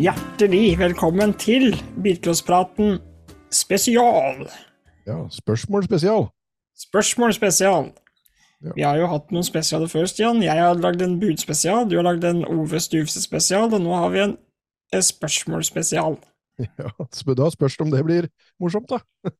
[0.00, 2.98] Hjertelig velkommen til Bilcrosspraten
[3.52, 4.46] spesial.
[5.06, 6.26] Ja, spørsmål spesial.
[6.78, 7.90] Spørsmål spesial.
[8.64, 8.72] Ja.
[8.76, 10.42] Vi har jo hatt noen spesialer før, Stian.
[10.42, 14.12] Jeg har lagd en budspesial, du har lagd en Ove Stuvse spesial, og nå har
[14.14, 14.36] vi en,
[14.92, 15.08] spørsmålsspesial.
[15.12, 16.20] spørsmål spesial.
[16.60, 16.90] Ja,
[17.34, 18.28] da spørs det om det blir
[18.60, 19.00] morsomt, da.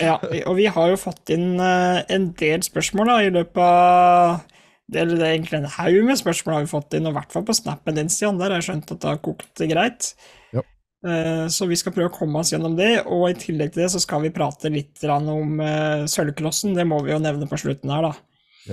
[0.00, 0.16] Ja,
[0.46, 4.59] og vi har jo fått inn eh, en del spørsmål da, i løpet av
[4.90, 7.34] det, det er egentlig en haug med spørsmål har vi fått inn, og i hvert
[7.34, 8.38] fall på snappen din, Stian.
[8.40, 10.10] Der har jeg skjønt at det har kokt greit.
[10.56, 10.64] Ja.
[11.06, 13.90] Eh, Så vi skal prøve å komme oss gjennom det, og i tillegg til det
[13.94, 16.74] så skal vi prate litt om eh, Sølvklossen.
[16.78, 18.12] Det må vi jo nevne på slutten her, da.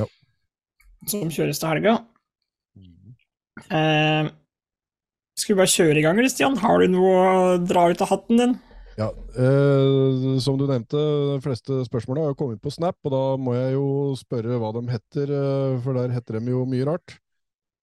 [0.02, 0.10] Ja.
[1.08, 2.00] Som kjøres til helga.
[3.74, 4.30] Eh,
[5.38, 6.58] skal vi bare kjøre i gang, Stian?
[6.62, 8.58] Har du noe å dra ut av hatten din?
[8.98, 13.54] Ja, eh, Som du nevnte, de fleste spørsmålene har kommet på Snap, og da må
[13.54, 17.20] jeg jo spørre hva de heter, eh, for der heter de jo mye rart.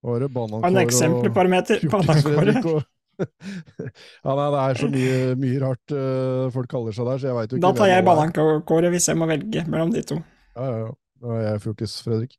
[0.05, 1.87] Var det banankår eksempelparameter?
[1.93, 2.67] Banankåret?
[2.67, 2.83] og
[4.27, 7.39] Ja, nei, det er så mye, mye rart eh, folk kaller seg der, så jeg
[7.39, 10.19] veit jo ikke Da tar jeg banankåret hvis jeg må velge mellom de to.
[10.59, 10.93] Ja, ja, ja.
[11.25, 12.35] Da er jeg Fjortis-Fredrik.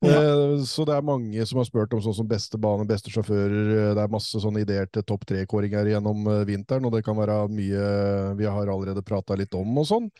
[0.00, 0.14] Ja.
[0.14, 3.70] Eh, så det er mange som har spurt om sånn som beste bane, beste sjåfører.
[3.90, 7.18] eh, Det er masse sånne ideer til topp tre-kåringer gjennom eh, vinteren, og det kan
[7.18, 10.10] være mye vi har allerede prata litt om og sånn.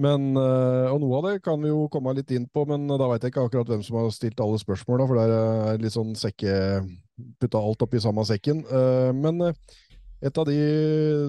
[0.00, 3.26] Men, og noe av det kan vi jo komme litt inn på, men da veit
[3.26, 5.26] jeg ikke akkurat hvem som har stilt alle spørsmåla, for det
[5.74, 6.54] er litt sånn sekke
[7.38, 8.62] Putta alt oppi samme sekken.
[9.20, 9.50] Men
[10.24, 10.56] et av de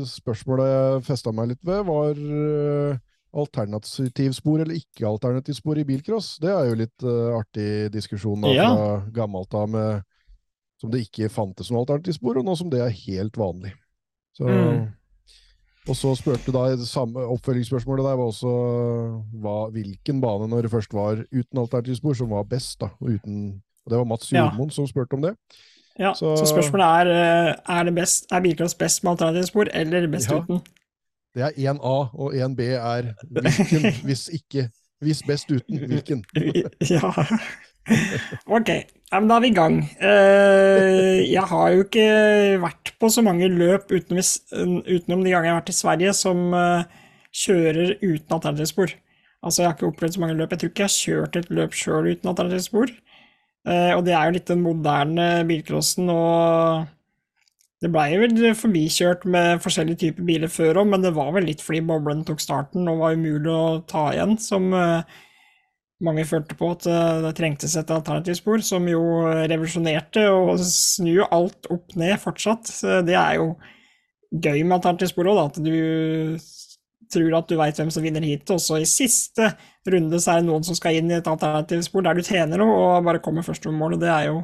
[0.08, 2.24] spørsmåla jeg festa meg litt ved, var
[3.34, 6.38] alternativspor eller ikke alternativspor i bilcross.
[6.42, 8.68] Det er jo litt uh, artig diskusjon da, Ja.
[8.76, 10.04] fra gammelt av med
[10.82, 13.74] som det ikke fantes noe alternativspor, og nå som det er helt vanlig.
[14.38, 14.92] Så, Mm.
[15.84, 18.52] Og så spurte da det samme oppfølgingsspørsmålet der var også
[19.44, 22.80] hva, hvilken bane når det først var uten alternativspor som var best.
[22.80, 24.50] da, og uten, og Det var Mats Ja.
[24.72, 25.36] Som spurte om det.
[26.00, 30.08] Ja, så, Så- spørsmålet er eh, er, det best, er bilcross best med alternativspor eller
[30.08, 30.40] best Ja.
[30.40, 30.62] uten?
[31.34, 34.70] Det er 1A, og 1B er hvilken, hvis ikke
[35.04, 36.22] Hvis best uten, hvilken.
[36.94, 37.10] ja.
[38.48, 39.82] Ok, ja, da er vi i gang.
[40.00, 42.06] Eh, jeg har jo ikke
[42.64, 44.24] vært på så mange løp utenom,
[44.88, 46.86] utenom de gangene jeg har vært i Sverige, som eh,
[47.36, 48.96] kjører uten alternativspor.
[49.44, 50.56] Altså, jeg har ikke opplevd så mange løp.
[50.56, 52.96] Jeg tror ikke jeg har kjørt et løp sjøl uten alternativspor.
[53.68, 56.88] Eh, og det er jo litt den moderne bilcrossen, og
[57.84, 61.62] det blei vel forbikjørt med forskjellige typer biler før òg, men det var vel litt
[61.64, 65.20] fordi boblen tok starten og var umulig å ta igjen, som eh,
[66.04, 69.04] mange følte på at eh, det trengtes et alternativspor, som jo
[69.52, 72.72] revolusjonerte og snur alt opp ned fortsatt.
[72.72, 73.54] Så det er jo
[74.32, 76.40] gøy med alternativspor òg, at du
[77.14, 79.52] tror at du veit hvem som vinner hit, og så i siste
[79.92, 82.78] runde så er det noen som skal inn i et alternativspor der du tjener noe,
[82.80, 84.40] og bare kommer først over mål, og det er jo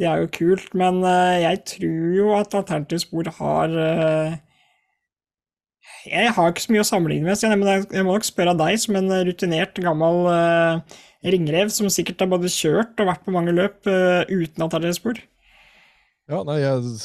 [0.00, 4.38] det er jo kult, men eh, jeg tror jo at alternativspor har eh,
[6.06, 8.96] Jeg har ikke så mye å sammenligne med, så jeg, må nok spørre deg, som
[8.98, 10.96] en rutinert, gammel eh,
[11.34, 15.20] ringrev som sikkert har både kjørt og vært på mange løp uten uten alternativspor.
[16.30, 16.96] Ja, nei, jeg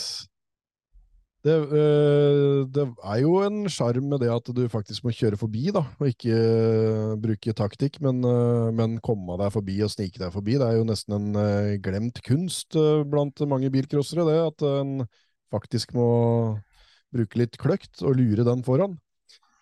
[1.47, 5.69] det, øh, det er jo en sjarm med det at du faktisk må kjøre forbi,
[5.75, 10.33] da, og ikke øh, bruke taktikk, men, øh, men komme deg forbi og snike deg
[10.33, 10.57] forbi.
[10.59, 12.75] Det er jo nesten en glemt kunst
[13.11, 15.05] blant mange bilcrossere, det at en
[15.53, 16.09] faktisk må
[17.15, 18.97] bruke litt kløkt og lure den foran.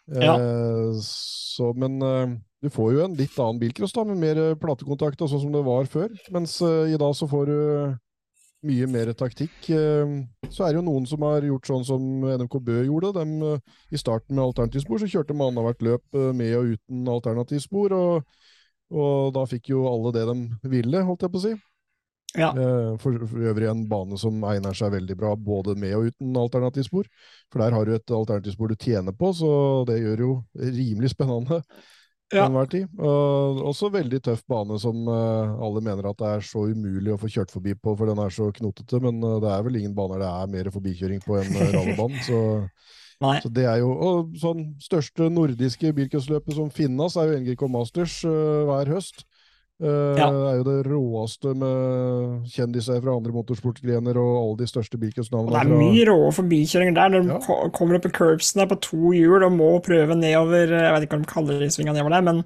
[0.09, 0.39] Ja.
[0.39, 5.29] Eh, så, men du får jo en litt annen bilcross da, med mer platekontakt, og
[5.29, 7.59] sånn som det var før, mens i dag så får du
[8.65, 9.53] mye mer taktikk.
[9.69, 10.15] Eh,
[10.53, 13.13] Så er det jo noen som har gjort sånn som NMK Bø gjorde.
[13.17, 17.07] Dem, eh, I starten med alternativspor så kjørte man annethvert løp eh, med og uten
[17.11, 18.43] alternativspor, og,
[18.95, 20.37] og da fikk jo alle det de
[20.75, 21.55] ville, holdt jeg på å si.
[22.35, 22.51] Ja.
[22.51, 26.39] Eh, For, for øvrig en bane som egner seg veldig bra både med og uten
[26.39, 27.07] alternativspor.
[27.51, 29.51] For der har du et alternativspor du tjener på, så
[29.89, 31.61] det gjør jo rimelig spennende
[32.33, 32.47] Ja.
[32.47, 32.89] enhver tid.
[32.97, 37.19] Og også veldig tøff bane som eh, alle mener at det er så umulig å
[37.21, 39.01] få kjørt forbi på, for den er så knotete.
[39.03, 42.23] Men eh, det er vel ingen baner det er mer forbikjøring på enn uh, rallybanen.
[42.25, 42.41] Så,
[43.45, 48.19] så det er jo Og sånn største nordiske bilcrossløpet som finnes, er jo NGK Masters
[48.27, 49.27] eh, hver høst.
[49.83, 50.29] Eh, Ja.
[50.31, 55.49] Det er jo det råeste med kjendiser fra andre motorsportgrener og alle de største Og
[55.51, 57.69] det er fra- mye rå forbikjøringer der, når de Ja.
[57.75, 61.17] kommer opp i curbsen der på to hjul og må prøve nedover Jeg vet ikke
[61.17, 62.45] hva de kaller de svingene nedover der, men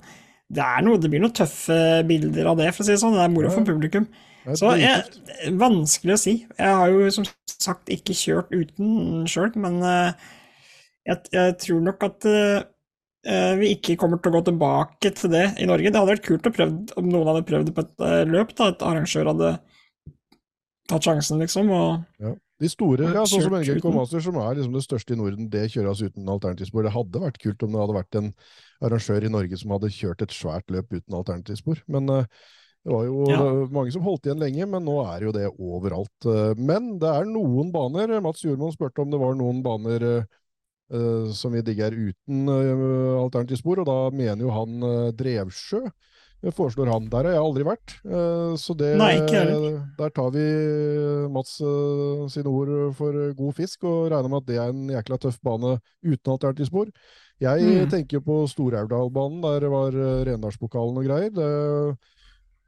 [0.51, 3.13] det, er noe, det blir noen tøffe bilder av det, for å si det sånn.
[3.13, 4.07] Det er moro for publikum.
[4.45, 5.03] Det Så jeg,
[5.53, 6.45] vanskelig å si.
[6.57, 10.13] Jeg har jo som sagt ikke kjørt uten sjøl, men eh,
[11.05, 12.63] jeg, jeg tror nok at eh, eh,
[13.59, 15.91] vi ikke kommer til å gå tilbake til det i Norge.
[15.91, 18.53] Det hadde vært kult å prøve om noen hadde prøvd det på et eh, løp,
[18.57, 19.51] da, et arrangør hadde
[20.89, 22.35] tatt sjansen, liksom, og Ja.
[22.59, 23.85] De store, ja, sånn som NGK.
[23.95, 26.83] Master, som er liksom det største i Norden, det kjøres uten alternativspor.
[26.83, 28.33] Det hadde vært kult om det hadde vært en
[28.83, 31.79] arrangør i Norge som hadde kjørt et svært løp uten alternativspor.
[31.87, 32.25] Men eh,
[32.83, 33.37] det var jo Ja.
[33.45, 36.27] eh, mange som holdt igjen lenge, men nå er jo det overalt.
[36.27, 38.19] Eh, Men det er noen baner.
[38.19, 40.25] Mats Jordmann spurte om det var noen baner eh, eh,
[41.33, 45.83] som vi digger uten alternativt spor, og da mener jo han eh, Drevsjø.
[46.39, 47.09] Det foreslår han.
[47.11, 47.93] Der har jeg aldri vært.
[48.07, 53.33] eh, Så det, Nei, jeg der tar vi eh, Mats eh, sine ord for eh,
[53.35, 55.73] god fisk, og regner med at det er en jækla tøff bane
[56.05, 56.93] uten alternativspor.
[57.39, 57.89] Jeg Mm.
[57.91, 61.29] tenker på Stor-Aurdalbanen, der var eh, Rendalspokalen og greier.
[61.29, 61.97] Det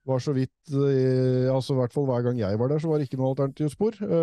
[0.09, 2.97] var så vidt eh, altså i hvert fall Hver gang jeg var der, så var
[2.97, 3.93] det ikke noe alternativspor.
[3.99, 4.13] spor.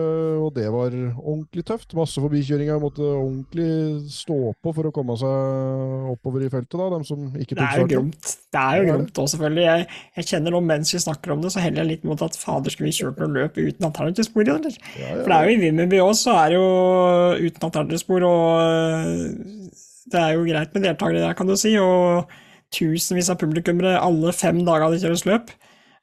[0.43, 0.91] Og det var
[1.23, 1.95] ordentlig tøft.
[1.95, 2.81] Masse forbikjøringer.
[2.83, 3.69] Måtte ordentlig
[4.11, 7.63] stå på for å komme seg oppover i feltet, da, dem som ikke Det tok
[7.63, 7.95] er jo starten.
[7.95, 8.33] gromt.
[8.49, 9.65] Det er jo Det er gromt også, selvfølgelig.
[9.69, 9.87] Jeg,
[10.19, 12.75] jeg kjenner nå mens vi snakker om det, så heller jeg litt mot at fader,
[12.75, 14.77] skulle vi kjørt noe løp uten alternativspor, eller?
[14.99, 18.43] Ja, For det er jo i Vimmerby òg, så er det jo uten alternativspor, og
[18.67, 19.71] øh,
[20.11, 22.27] det er jo greit med deltakere der, kan du si, og
[22.75, 25.55] tusenvis av publikummere alle fem dager det kjøres løp.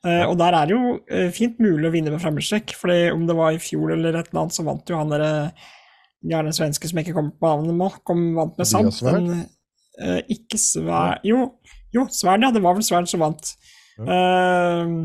[0.05, 3.25] Eh, og der er det jo eh, fint mulig å vinne med fremmedstrekk, for om
[3.25, 5.31] det var i fjor eller et eller annet, så vant jo han derre
[6.25, 8.91] gjerne svenske som ikke kommer på navnet nå, kom vant med sand.
[9.05, 9.45] Men,
[10.01, 11.47] uh, ikke Sverd Jo,
[11.93, 12.51] jo, Sverd, ja.
[12.53, 13.53] Det var vel Sverd som vant.
[14.01, 14.95] Eh,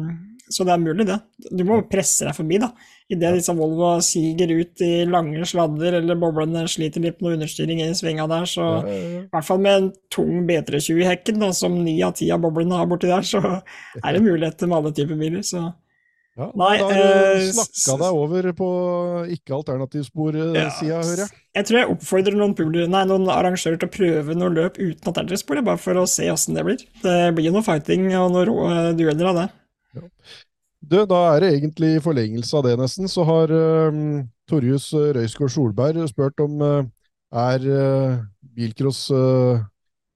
[0.50, 1.20] så det er mulig, det.
[1.54, 2.72] Du må presse deg forbi, da.
[3.10, 7.88] Idet disse Volvo siger ut i lange sladder, eller boblene sliter litt med understyring i
[7.98, 9.20] svinga der, så Ja, ja, ja.
[9.24, 12.44] i hvert fall med en tung B320 i hekken, da, som ni av ti av
[12.44, 13.40] boblene har borti der, så
[14.04, 15.42] er det muligheter med alle typer biler.
[15.42, 15.72] Så
[16.38, 18.68] Ja, Nei, da har du eh, snakka deg over på
[19.34, 21.40] ikke-alternativspor-sida, Ja, hører jeg.
[21.58, 22.54] jeg tror jeg oppfordrer noen,
[22.94, 26.54] nei, noen arrangører til å prøve noen løp uten alternativspor, bare for å se åssen
[26.56, 26.84] det blir.
[27.02, 29.48] Det blir jo noe fighting og noen rå eh, dueller av det.
[30.90, 35.12] Du, da er det egentlig i forlengelse av det nesten, så har um, Torjus uh,
[35.14, 36.80] Røisgaard Solberg spurt om uh,
[37.30, 38.16] er uh,
[38.58, 39.62] bilcross uh,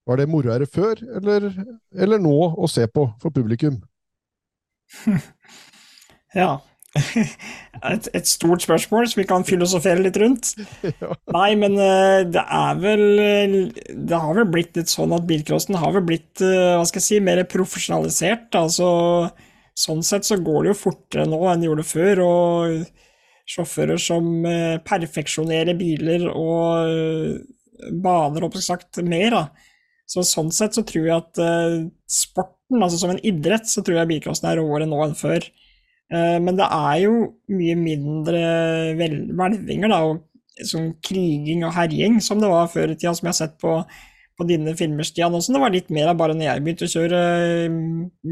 [0.05, 1.47] Var det moroere før, eller,
[1.95, 3.79] eller nå å se på for publikum?
[6.35, 6.59] Ja.
[7.85, 10.53] Et, et stort spørsmål som vi kan filosofere litt rundt.
[11.37, 13.57] Nei, men eh, det er vel eh,
[13.91, 17.07] Det har vel blitt litt sånn at bilcrossen har vel blitt, eh, hva skal jeg
[17.09, 18.55] si, mer profesjonalisert.
[18.57, 18.89] Altså,
[19.79, 22.85] sånn sett så går det jo fortere nå enn det gjorde før, og
[23.51, 29.45] sjåfører som eh, perfeksjonerer biler og eh, baner, opp sagt, mer, da.
[30.09, 31.79] Så sånn sett så tror jeg at eh,
[32.11, 35.47] sporten, altså som en idrett, så tror jeg bilcrossen er råere nå enn før.
[36.15, 37.13] Men det er jo
[37.51, 38.41] mye mindre
[38.95, 43.25] vel- hvelvinger, da, og sånn kriging og herjing som det var før i tida, som
[43.27, 43.73] jeg har sett på,
[44.39, 45.35] på dine filmer, Stian.
[45.37, 47.23] Også det var litt mer av bare når jeg begynte å kjøre
[47.65, 47.73] i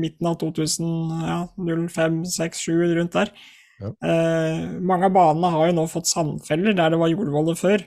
[0.03, 0.93] midten av 2000,
[1.29, 3.33] ja, 05, 6, 7, rundt der.
[3.83, 3.91] Ja.
[4.07, 7.85] Eh, mange av banene har jo nå fått sandfeller der det var jordvoller før.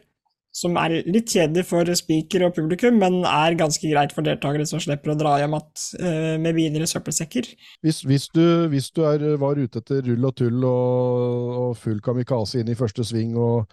[0.55, 4.79] Som er litt kjedelig for speaker og publikum, men er ganske greit for deltakere som
[4.79, 7.49] slipper å dra hjem at, eh, med biler i søppelsekker.
[7.83, 11.99] Hvis, hvis, du, hvis du er, var ute etter rull og tull og, og full
[11.99, 13.67] kamikaze inn i første sving og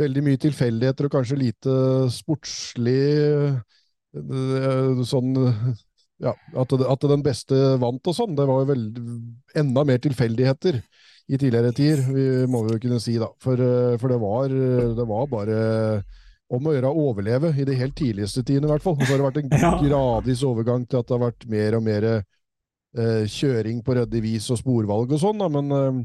[0.00, 1.74] veldig mye tilfeldigheter og kanskje lite
[2.14, 3.00] sportslig
[4.14, 5.32] eh, sånn
[6.22, 9.04] ja, at, at den beste vant og sånn, det var jo veldig,
[9.60, 10.80] enda mer tilfeldigheter
[11.24, 13.30] i tidligere tider, vi må vi jo kunne si da.
[13.42, 14.52] For, eh, for det, var,
[14.98, 15.58] det var bare
[16.52, 18.96] om å gjøre å overleve i de helt tidligste tidene i hvert fall.
[18.98, 21.86] Og så har det vært en gradvis overgang til at det har vært mer og
[21.86, 26.02] mer eh, kjøring på ryddig vis og sporvalg og sånn, da, men eh,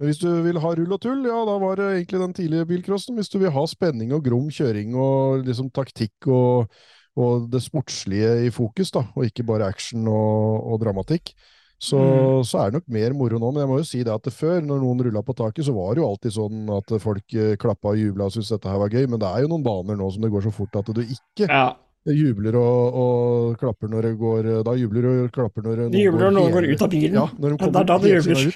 [0.00, 2.66] men hvis du vil ha rull og tull, ja, da var det egentlig den tidlige
[2.70, 3.18] bilcrossen.
[3.20, 6.72] Hvis du vil ha spenning og grom kjøring og liksom taktikk og,
[7.20, 11.34] og det sportslige i fokus, da, og ikke bare action og, og dramatikk,
[11.80, 12.42] så, Mm.
[12.44, 13.50] så er det nok mer moro nå.
[13.52, 15.72] Men jeg må jo si det at det før, når noen rulla på taket, så
[15.72, 18.82] var det jo alltid sånn at folk eh, klappa og jubla og syntes dette her
[18.82, 19.06] var gøy.
[19.08, 21.48] Men det er jo noen baner nå som det går så fort at du ikke
[21.48, 21.70] Ja.
[22.08, 26.36] Jubler og, og klapper når det går Da jubler og klapper når de jubler når
[26.38, 27.18] noen går ut av bilen.
[27.18, 28.54] Ja, når de kommer det er da de jubler.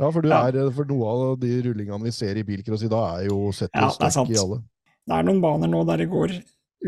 [0.00, 0.40] Ja, for, du Ja.
[0.48, 3.70] er, for noe av de rullingene vi ser i bilcross i dag, er jo sett
[3.74, 4.62] Ja, sterk er i alle.
[5.06, 6.34] Det er noen baner nå der det går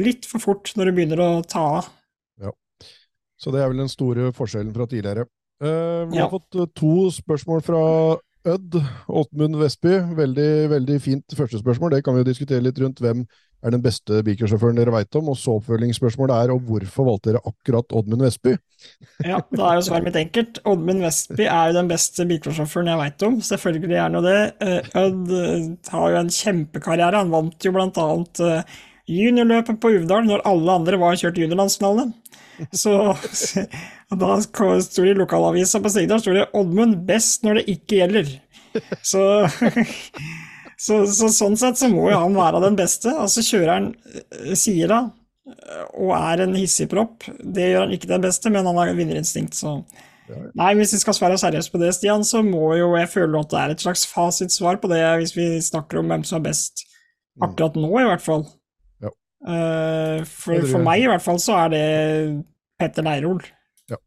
[0.02, 1.92] litt for fort når du begynner å ta av.
[3.42, 5.24] Så det er vel den store forskjellen fra tidligere.
[5.62, 6.28] Uh, vi Ja.
[6.28, 7.80] har fått eh, to spørsmål fra
[8.46, 8.76] Ødd
[9.10, 9.96] Åtmund Vestby.
[10.14, 11.90] Veldig veldig fint første spørsmål.
[11.90, 13.00] Det kan vi jo diskutere litt rundt.
[13.02, 13.24] Hvem
[13.62, 15.30] er den beste bikersjåføren dere veit om?
[15.32, 18.56] Og så oppfølgingsspørsmålet er og hvorfor valgte dere akkurat Oddmund Vestby?
[19.30, 20.58] Ja, Da er jo svaret mitt enkelt.
[20.66, 23.36] Oddmund Vestby er jo den beste bikersjåføren jeg veit om.
[23.46, 24.38] Selvfølgelig er han jo det.
[24.98, 27.20] Odd Ødd eh, har jo en kjempekarriere.
[27.22, 28.80] Han vant jo blant annet eh,
[29.12, 32.08] juniorløpet på Uvdal når alle andre var kjørt juniorlandsfinale.
[32.76, 32.94] Så
[34.22, 38.32] da sto det i lokalavisa på Sigdal sto det 'Oddmund best når det ikke gjelder'.
[39.04, 39.22] Så,
[40.82, 43.12] Så, så, sånn sett så må jo han være den beste.
[43.14, 43.92] Altså kjøreren
[44.58, 45.02] sier da,
[45.46, 47.28] eh, og er en hissigpropp.
[47.38, 49.80] Det gjør han ikke den beste, men han har vinnerinstinkt, så
[50.56, 53.50] Nei, hvis vi skal svare seriøst på det, Stian, så må jo jeg føle at
[53.52, 56.84] det er et slags fasitsvar på det, hvis vi snakker om hvem som er best
[56.86, 57.48] mm.
[57.48, 58.46] akkurat nå, i hvert fall.
[59.02, 59.12] Ja.
[59.42, 61.84] Uh, for, for, meg, i hvert fall, så er det
[62.80, 63.42] Petter Leirol.
[63.92, 63.98] Ja,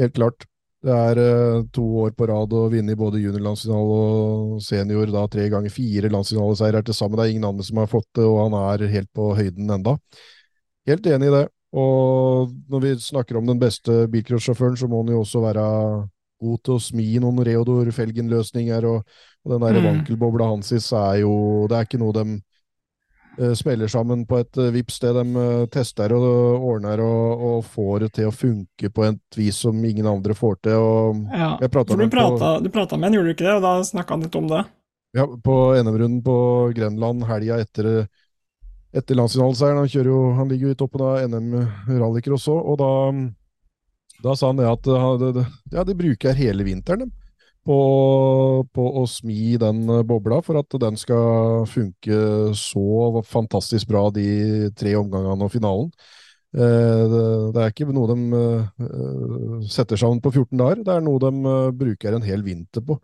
[0.00, 0.46] helt klart.
[0.80, 5.26] Det er uh, to år på rad å vinne i både juniorlandsfinale og senior, da
[5.28, 7.18] tre ganger fire landsfinaleseirer til sammen.
[7.20, 9.98] Det er ingen andre som har fått det, og han er helt på høyden enda.
[10.88, 11.44] Helt enig i det.
[11.76, 15.66] Og når vi snakker om den beste bilcrossjåføren, så må han jo også være
[16.40, 18.86] god til å smi noen Reodor Felgen-løsninger.
[18.88, 19.04] Og,
[19.44, 19.88] og, den der mm.
[19.90, 21.34] vankelbobla hans er jo
[21.70, 22.24] Det er ikke noe de
[23.56, 25.14] spiller sammen på et uh, vips sted.
[25.16, 29.60] De uh, tester og ordner og, og, får det til å funke på et vis
[29.64, 30.76] som ingen andre får til.
[30.80, 33.56] Og ja, for du prata, du prata med en, gjorde du ikke det?
[33.58, 34.64] Og da snakka han litt om det?
[35.16, 36.36] Ja, på NM-runden på
[36.76, 38.06] Grenland helga etter
[38.90, 39.84] etter landsfinaleseieren.
[39.84, 41.52] Han, jo, han ligger jo i toppen av NM
[42.00, 42.92] rallycross òg, og da,
[44.24, 44.90] da, sa han det at
[45.70, 47.12] ja, de bruker hele vinteren
[47.66, 47.78] på,
[48.72, 52.20] på, å smi den bobla for at den skal funke
[52.56, 55.92] så fantastisk bra de tre omgangene og finalen.
[56.50, 57.02] Eh,
[57.54, 61.30] det er ikke noe de eh, setter sammen på 14 dager, det er noe de
[61.30, 62.96] eh, bruker en hel vinter på.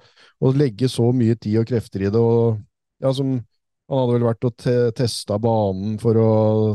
[0.43, 2.23] Å legge så mye tid og krefter i det.
[2.23, 2.59] og
[3.03, 3.37] ja, som
[3.87, 6.31] han hadde vel vært og te testa banen for å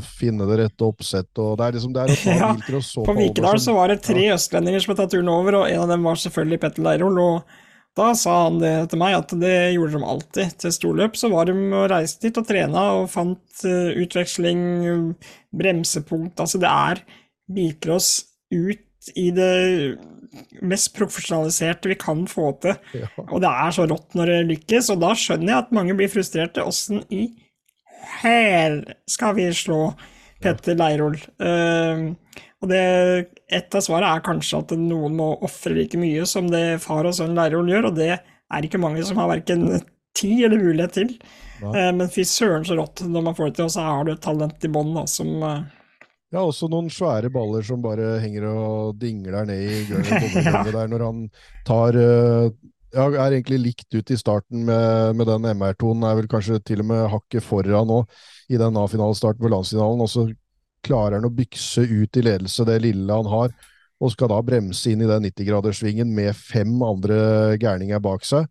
[0.06, 1.42] finne det rette oppsettet.
[1.44, 4.30] og Det er liksom det er å ta ja, På Vikedal så var det tre
[4.30, 4.38] ja.
[4.38, 7.20] østlendinger som hadde tatt turen over, og en av dem var selvfølgelig Petter Leirol.
[7.20, 7.60] og
[7.98, 10.54] da sa han det til meg, at det gjorde de alltid.
[10.64, 14.62] Til storløp så var de og reiste dit og trena og fant uh, utveksling,
[15.52, 17.04] bremsepunkt Altså, det er
[17.52, 18.14] bilcross
[18.52, 19.52] ut i det
[20.64, 22.78] mest profesjonaliserte vi kan få til.
[22.96, 23.10] Ja.
[23.28, 26.12] Og det er så rått når det lykkes, og da skjønner jeg at mange blir
[26.12, 26.64] frustrerte.
[26.64, 27.26] Åssen i
[28.22, 29.82] hæl skal vi slå
[30.42, 31.20] Petter Leirol?
[31.44, 32.14] Uh,
[32.62, 32.86] og det,
[33.52, 37.16] Et av svarene er kanskje at noen må ofre like mye som det far og
[37.18, 39.68] sønn Leirol gjør, og det er ikke mange som har verken
[40.18, 41.16] tid eller mulighet til.
[41.62, 41.92] Ja.
[41.94, 44.24] men fy søren så rått når man får det til, og så har du et
[44.24, 45.30] talent i bånn som
[46.32, 50.62] ja, også noen svære baller som bare henger og dingler ned i gulvet ja.
[50.64, 51.26] der når han
[51.68, 52.48] tar uh,
[52.96, 56.06] ja, er egentlig likt ut i starten med, med den MR-tonen.
[56.08, 58.02] Er vel kanskje til og med hakket foran nå
[58.52, 60.04] i den A-finalestarten på landsfinalen.
[60.04, 60.26] Og så
[60.86, 63.54] klarer han å bykse ut i ledelse det lille han har,
[64.02, 68.48] og skal da bremse inn i den 90-graderssvingen med fem andre gærninger bak seg.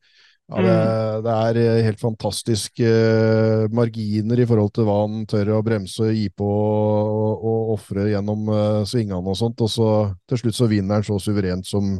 [0.50, 1.22] Ja, det, mm.
[1.22, 6.08] det, er eh, helt fantastiske uh, marginer i forhold til hva han tør å bremse
[6.08, 9.62] og gi på og, og ofre gjennom uh, svingene og sånt.
[9.62, 9.90] Og så
[10.26, 11.92] til slutt så vinner han så suverent som,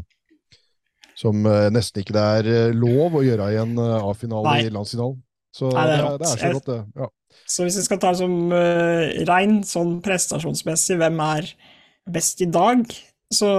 [1.14, 5.20] som uh, nesten ikke det er lov å gjøre i en A-finale i landsfinalen.
[5.54, 6.80] Så Nei, det, er det, er så rått, det.
[6.98, 7.10] Ja.
[7.50, 11.48] Så hvis vi skal ta det som uh, rein sånn prestasjonsmessig, hvem er
[12.10, 12.84] best i dag,
[13.30, 13.50] så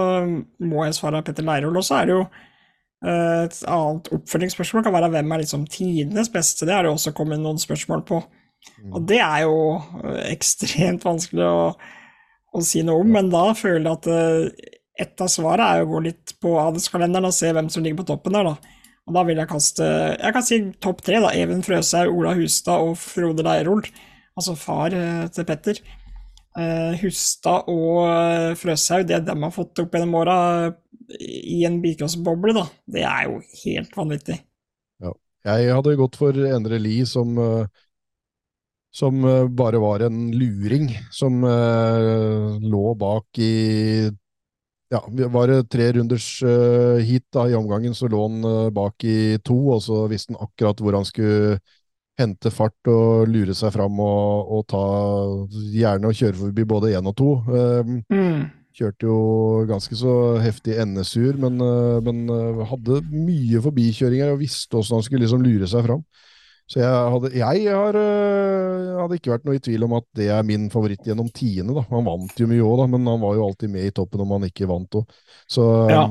[0.60, 1.76] må jeg svare Petter Leirol.
[1.80, 6.32] Og så er det jo uh, et annet oppfølgingsspørsmål kan være hvem er liksom tidenes
[6.32, 6.68] beste.
[6.68, 8.22] Det har det også kommet noen spørsmål på.
[8.82, 8.92] Mm.
[8.94, 9.56] Og det er jo
[10.04, 11.72] eh, ekstremt vanskelig å,
[12.52, 14.70] å si noe om, men da føler jeg at eh,
[15.02, 18.10] et av svarene er å gå litt på adelskalenderen og se hvem som ligger på
[18.12, 18.71] toppen der, da.
[19.08, 21.32] Og da vil jeg kaste Jeg kan si topp tre, da.
[21.34, 23.82] Even Frøshaug, Ola Hustad og Frode Leirol.
[24.38, 24.94] Altså far
[25.34, 25.80] til Petter.
[27.00, 30.38] Hustad og Frøshaug, det de har fått opp gjennom åra
[31.18, 32.66] i en bilcrossboble, da.
[32.86, 34.38] Det er jo helt vanvittig.
[35.02, 35.12] Ja.
[35.52, 37.82] Jeg hadde gått for Endre Lie som eh,
[38.92, 43.54] som eh, bare var en luring, som lå bak i
[44.92, 49.04] Ja, var det tre runders uh, hit da, i omgangen, så lå han uh, bak
[49.08, 51.56] i to, og så visste han akkurat hvor han skulle
[52.20, 54.82] hente fart og lure seg fram og, og ta
[55.72, 57.30] Gjerne å kjøre forbi både én og to.
[58.12, 58.42] Mm.
[58.76, 59.16] Kjørte jo
[59.68, 60.12] ganske så
[60.44, 62.28] heftig NSU-er, men, uh, men,
[62.68, 66.04] hadde mye forbikjøringer og visste hvordan han skulle liksom lure seg fram.
[66.70, 70.28] Så jeg, hadde, jeg har, jeg hadde, ikke vært noe i tvil om at det
[70.32, 71.74] er min favoritt gjennom tiende.
[71.76, 71.84] da.
[71.90, 74.46] Han vant jo mye òg, men han var jo alltid med i toppen om han
[74.48, 75.18] ikke vant òg.
[75.92, 76.06] Ja.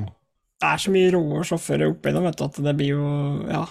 [0.62, 3.06] Det er så mye rå sjåfører opp igjennom vet du, at det blir jo
[3.50, 3.64] Ja,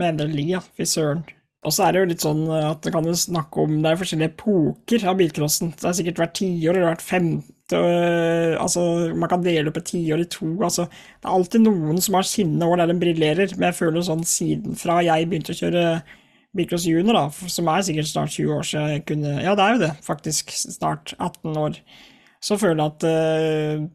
[0.00, 0.62] med endre li, ja.
[0.78, 1.26] Fy søren.
[1.66, 3.98] Og så er det jo litt sånn at det kan jo snakke om Det er
[4.00, 5.74] forskjellige epoker av bilcrossen.
[5.74, 8.80] Det er sikkert hvert tiår eller hvert femte Øh, altså,
[9.14, 10.46] man kan dele opp et tiår i to.
[10.64, 14.06] Altså, det er alltid noen som har sine år der de briljerer, men jeg føler
[14.06, 15.82] sånn siden fra jeg begynte å kjøre
[16.58, 19.82] Bilcross Junior, da, som er sikkert snart 20 år siden kunne Ja, det er jo
[19.86, 20.50] det, faktisk.
[20.58, 21.78] Snart 18 år.
[22.44, 23.88] Så føler jeg at uh,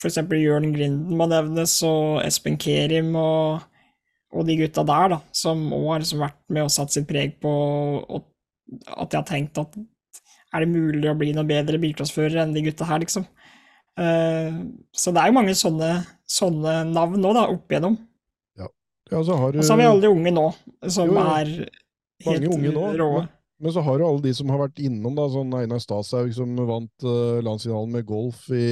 [0.00, 3.64] for eksempel Jørn Grinden må nevnes, og Espen Kerim og
[4.34, 7.36] og de gutta der, da, som òg har liksom vært med og satt sitt preg
[7.42, 7.50] på
[8.02, 8.24] og,
[8.90, 9.76] at jeg har tenkt at
[10.54, 13.26] er det mulig å bli noe bedre bilklassfører enn de gutta her, liksom.
[13.98, 15.90] Uh, så det er jo mange sånne,
[16.26, 17.98] sånne navn nå, da, opp igjennom.
[19.12, 19.20] Ja.
[19.24, 20.48] så har, og så har vi alle de unge nå,
[20.88, 21.50] som jo, er
[22.24, 23.10] helt rå.
[23.20, 23.30] Men,
[23.60, 26.56] men, så har du alle de som har vært innom, da, sånn Einar Stashaug som
[26.64, 28.66] vant uh, landsfinalen med golf i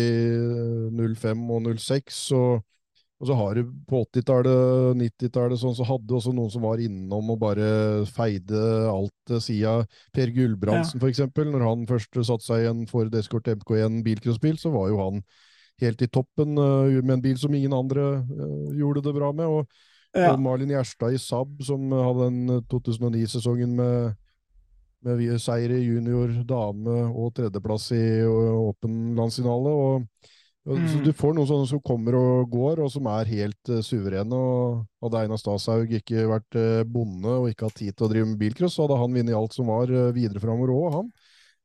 [0.97, 2.21] 05 og 06.
[2.39, 2.69] og
[3.23, 7.29] og så har du på 80-tallet, 90-tallet, sånn, så hadde også noen som var innom
[7.31, 7.69] og bare
[8.11, 8.59] feide
[8.91, 9.77] alt sida.
[10.11, 11.03] Per Gulbrandsen, ja.
[11.05, 11.47] for eksempel.
[11.53, 15.23] Når han først satte seg i en Ford Escort MK1 bilcrossbil, så var jo han
[15.85, 18.09] helt i toppen uh, med en bil som ingen andre
[18.75, 19.55] gjorde det bra med.
[19.55, 20.33] Og, ja.
[20.33, 24.21] og Malin Gjerstad i Saab, som hadde den 2009-sesongen med,
[25.07, 29.73] med seier i junior, dame og tredjeplass i åpen landsfinale.
[29.73, 30.31] og
[30.63, 30.85] Mm.
[30.87, 34.37] Så du får noen sånne som kommer og går, og som er helt uh, suverene.
[34.37, 38.29] og Hadde Einar Stashaug ikke vært uh, bonde og ikke hatt tid til å drive
[38.31, 41.11] med bilcross, så hadde han vunnet alt som var uh, videre framover òg, han.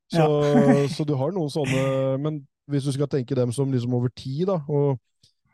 [0.07, 0.87] Så, ja.
[0.95, 2.37] så, du har noen sånne Men
[2.71, 4.95] hvis du skal tenke dem som liksom over tid, da og,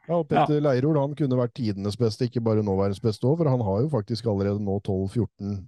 [0.07, 0.63] ja, og Petter ja.
[0.67, 3.91] Leirol han kunne vært tidenes beste, ikke bare nåværens beste òg, for han har jo
[3.93, 5.61] faktisk allerede nå 12-14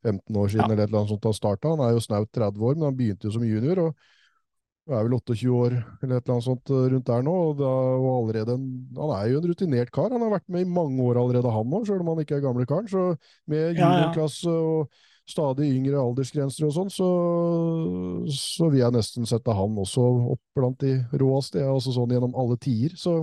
[0.00, 0.72] 15 år siden ja.
[0.72, 1.74] eller et eller annet sånt han starta.
[1.74, 3.82] Han er jo snaut 30 år, men han begynte jo som junior.
[3.84, 4.08] og
[4.90, 7.34] er vel 28 år eller et eller annet sånt eh, rundt der nå.
[7.50, 7.68] Og, da,
[7.98, 10.10] og allerede en, Han er jo en rutinert kar.
[10.10, 12.44] Han har vært med i mange år allerede, han òg, sjøl om han ikke er
[12.44, 12.88] gamle karen.
[12.90, 13.04] Så
[13.50, 17.10] med juniorklasse og stadig yngre aldersgrenser og sånn, så,
[18.34, 21.60] så vil jeg nesten sette han også opp blant de råeste.
[21.62, 23.20] Jeg er sånn gjennom alle tider, så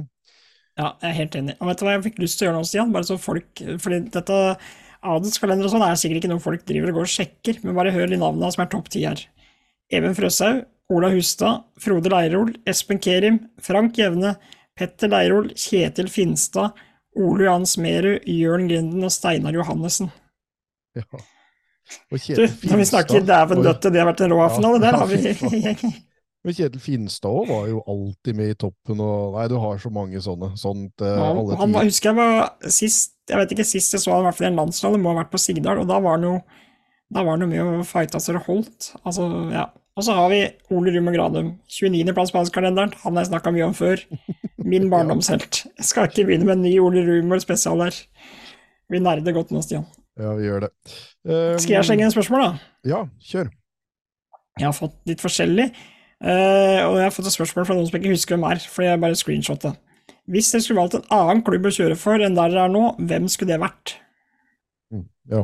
[0.78, 1.56] Ja, jeg er helt enig.
[1.58, 2.92] Og vet du hva jeg fikk lyst til å gjøre nå, Stian?
[2.94, 4.42] Bare så folk fordi dette
[5.08, 7.94] adelskalender og sånn er sikkert ikke noe folk driver og går og sjekker, men bare
[7.96, 9.24] hør de navnene som er topp ti her.
[9.94, 14.36] Even Frøshaug, Ola Hustad, Frode Leirol, Espen Kerim, Frank Jevne,
[14.78, 16.78] Petter Leirol, Kjetil Finstad,
[17.18, 20.12] Ole Johan Smerud, Jørn Grinden og Steinar Johannessen.
[20.98, 21.08] Ja.
[22.12, 25.10] Og Kjetil Finstad Når vi snakker dæven døtte, det har vært en rå-finale, der har
[25.10, 25.96] vi
[26.48, 30.22] Men Kjetil Finstad var jo alltid med i toppen, og Nei, du har så mange
[30.24, 30.54] sånne.
[30.60, 34.00] Sånt eh, ja, alle han, han husker jeg var sist Jeg vet ikke, sist jeg
[34.00, 35.90] så han i hvert fall i en landslag, det må ha vært på Sigdal, og
[35.90, 36.38] da var han jo
[37.14, 38.90] da var det mye å fighte så det holdt.
[39.08, 39.68] Altså, ja.
[39.98, 40.42] Og så har vi
[40.76, 41.54] Ole Rume Granum.
[41.72, 42.92] 29.-plass på kalenderen.
[43.04, 44.04] Han har jeg snakka mye om før.
[44.68, 45.64] Min barndomshelt.
[45.72, 48.02] Jeg skal ikke begynne med en ny Ole Rumer spesial der.
[48.92, 49.88] Vi nerder godt nå, Stian.
[50.20, 50.72] Ja, vi gjør det.
[51.28, 52.72] Um, skal jeg slenge inn spørsmål, da?
[52.90, 53.52] Ja, kjør.
[54.58, 55.68] Jeg har fått litt forskjellig.
[56.18, 58.88] Uh, og jeg har fått et spørsmål fra noen som ikke husker hvem er, fordi
[58.90, 59.74] jeg bare screenshotta.
[60.28, 62.88] Hvis dere skulle valgt en annen klubb å kjøre for enn der dere er nå,
[62.98, 63.94] hvem skulle det vært?
[64.92, 65.44] Mm, ja.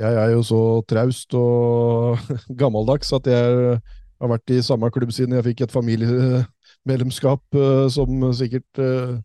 [0.00, 2.22] Jeg er jo så traust og
[2.60, 3.80] gammeldags at jeg
[4.20, 9.18] har vært i samme klubb siden jeg fikk et familiemedlemskap uh, som sikkert uh,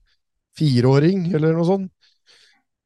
[0.58, 1.95] fireåring, eller noe sånt.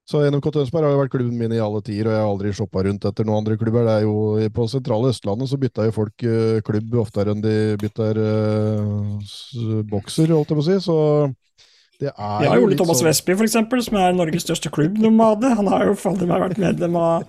[0.10, 2.54] Så NMK Tønsberg har jo vært klubben min i alle tider, og jeg har aldri
[2.58, 3.86] shoppa rundt etter noen andre klubber.
[3.86, 7.58] Det er jo På sentrale Østlandet så bytta jo folk uh, klubb oftere enn de
[7.78, 8.18] bytter
[9.92, 10.80] bokser, holdt jeg på å si.
[10.82, 10.98] Så
[12.00, 13.06] det er ja, Ole Thomas så...
[13.06, 15.54] Vestby, f.eks., som er Norges største klubbnomade.
[15.60, 17.28] Han har jo fader meg vært medlem av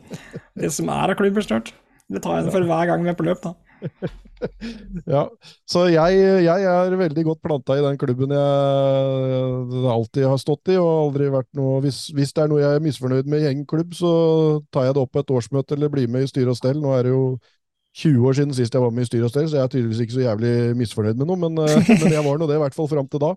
[0.56, 1.74] det som er av klubber snart.
[2.10, 3.52] Det tar jeg for hver gang vi er på løp, da.
[5.14, 5.22] ja,
[5.68, 10.78] så jeg, jeg, er veldig godt planta i den klubben jeg alltid har stått i.
[10.80, 13.66] og aldri vært noe, hvis, hvis det er noe jeg er misfornøyd med i egen
[13.68, 14.12] klubb, så
[14.72, 16.80] tar jeg det opp på et årsmøte eller blir med i styre og stell.
[16.82, 17.24] Nå er det jo
[18.00, 20.04] 20 år siden sist jeg var med i styre og stell, så jeg er tydeligvis
[20.04, 21.60] ikke så jævlig misfornøyd med noe, men,
[22.04, 23.34] men jeg var nå det, i hvert fall fram til da.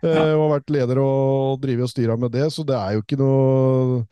[0.00, 0.10] Ja.
[0.14, 3.04] Eh, og har vært leder og drevet og styra med det, så det er jo
[3.04, 4.04] ikke noe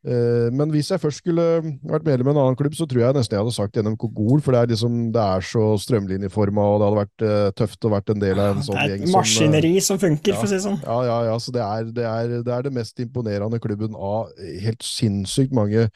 [0.00, 1.42] Men hvis jeg først skulle
[1.84, 4.40] vært medlem i en annen klubb, så tror jeg nesten jeg hadde sagt NMK Gol,
[4.40, 7.90] for det er, liksom, det er så strømlinjeforma, og det hadde vært uh, tøft å
[7.92, 8.94] vært en del av en sånn gjeng.
[8.94, 10.78] Det er et maskineri som, som funker, ja, for å si det sånn.
[10.86, 11.34] Ja, ja, ja.
[11.44, 14.32] Så det er det, er, det er det mest imponerende klubben av
[14.64, 15.90] helt sinnssykt mange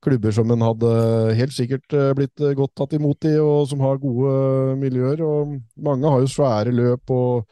[0.00, 0.92] klubber som en hadde
[1.36, 5.24] helt sikkert blitt godt tatt imot i, og som har gode miljøer.
[5.26, 7.50] og Mange har jo svære løp og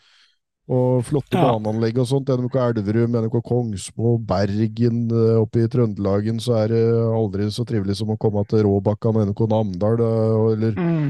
[0.69, 1.47] og flotte ja.
[1.49, 2.29] baneanlegg og sånt.
[2.29, 5.07] NMK Elverum, NMK Kongsmo, Bergen.
[5.09, 9.17] Eh, oppe i Trøndelagen så er det aldri så trivelig som å komme til Råbakkan
[9.17, 10.03] og NMK Namdal.
[10.53, 11.07] Eller, mm.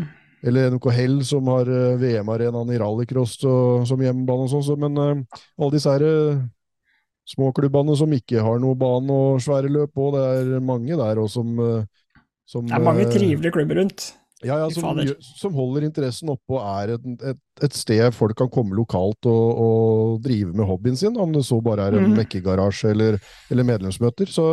[0.46, 4.86] eller NMK Hell, som har eh, VM-arenaen i rallycross som hjemmebane og sånn.
[4.86, 6.06] Men uh, alle disse her
[7.28, 11.28] småklubbene som ikke har noe bane og svære løp, og det er mange der òg
[11.28, 11.50] som,
[12.48, 14.12] som Det er mange trivelige klubber rundt.
[14.46, 18.50] Ja, ja som, som, holder interessen oppe og er et, et, et, sted folk kan
[18.54, 22.20] komme lokalt og, og, drive med hobbyen sin, om det så bare er en mm.
[22.20, 23.18] mekkegarasje eller,
[23.50, 24.30] eller, medlemsmøter.
[24.30, 24.52] Så,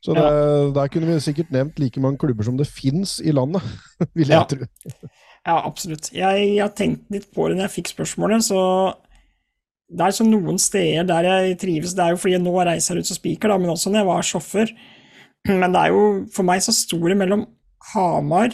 [0.00, 0.62] så det, ja.
[0.78, 3.64] der kunne vi sikkert nevnt like mange klubber som det fins i landet,
[4.16, 4.46] vil jeg ja.
[4.48, 4.70] tro.
[5.44, 6.08] Ja, absolutt.
[6.16, 8.62] Jeg har tenkt litt på det når jeg fikk spørsmålet, så
[9.88, 11.94] det er sånn noen steder der jeg trives.
[11.96, 14.30] Det er jo fordi jeg nå reiser ut som spiker, men også når jeg var
[14.30, 14.72] sjåfør.
[15.62, 16.02] Men det er jo
[16.34, 17.46] for meg så store mellom
[17.94, 18.52] Hamar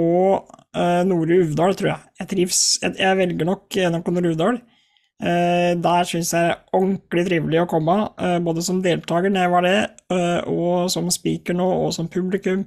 [0.00, 2.14] og eh, Nore Uvdal, tror jeg.
[2.20, 4.62] Jeg trives Jeg, jeg velger nok NMK Nore Uvdal.
[5.22, 9.44] Eh, der syns jeg det er ordentlig trivelig å komme, eh, både som deltaker når
[9.44, 9.78] jeg var det,
[10.10, 12.66] uh, og som speaker nå, og som publikum.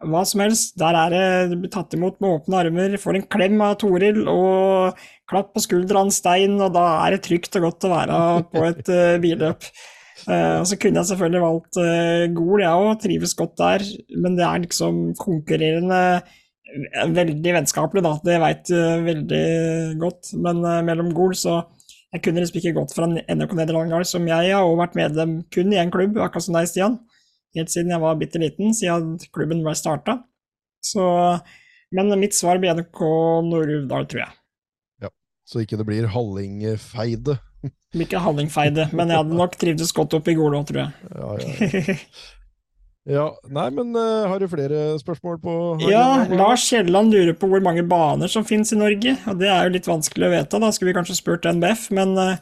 [0.00, 0.76] Hva som helst.
[0.80, 1.12] Der er
[1.50, 5.64] det blir tatt imot med åpne armer, får en klem av Toril og klapp på
[5.64, 8.92] skuldra av Stein, og da er det trygt og godt å være på et
[9.24, 9.68] billøp.
[10.30, 11.80] og så kunne jeg selvfølgelig valgt
[12.38, 13.84] Gol, jeg òg, trives godt der,
[14.16, 16.00] men det er liksom konkurrerende
[17.16, 18.14] veldig vennskapelig, da.
[18.24, 19.44] Det veit jeg veldig
[20.00, 20.32] godt.
[20.44, 21.62] Men uh, mellom Gol, så
[22.10, 25.78] Jeg kunne liksom ikke gått fra NRK Nederland, som jeg har vært medlem kun i
[25.78, 26.96] én klubb, akkurat som deg, Stian.
[27.54, 30.16] Helt siden jeg var bitte liten, siden klubben ble starta.
[30.82, 31.04] Så
[31.94, 32.98] Men mitt svar blir NRK
[33.46, 34.34] Nord-Uvdal, tror jeg.
[35.06, 35.08] Ja,
[35.46, 37.38] Så ikke det blir Hallingfeide?
[37.94, 40.92] ikke Hallingfeide, men jeg hadde nok trivdes godt opp i Gol òg, tror jeg.
[41.14, 41.96] Ja, ja, ja.
[43.08, 45.52] Ja, Nei, men uh, har du flere spørsmål på
[45.88, 49.14] Ja, Lars Kielland lurer på hvor mange baner som finnes i Norge.
[49.30, 52.12] og Det er jo litt vanskelig å vite, da skulle vi kanskje spurt NBF, men
[52.18, 52.34] uh,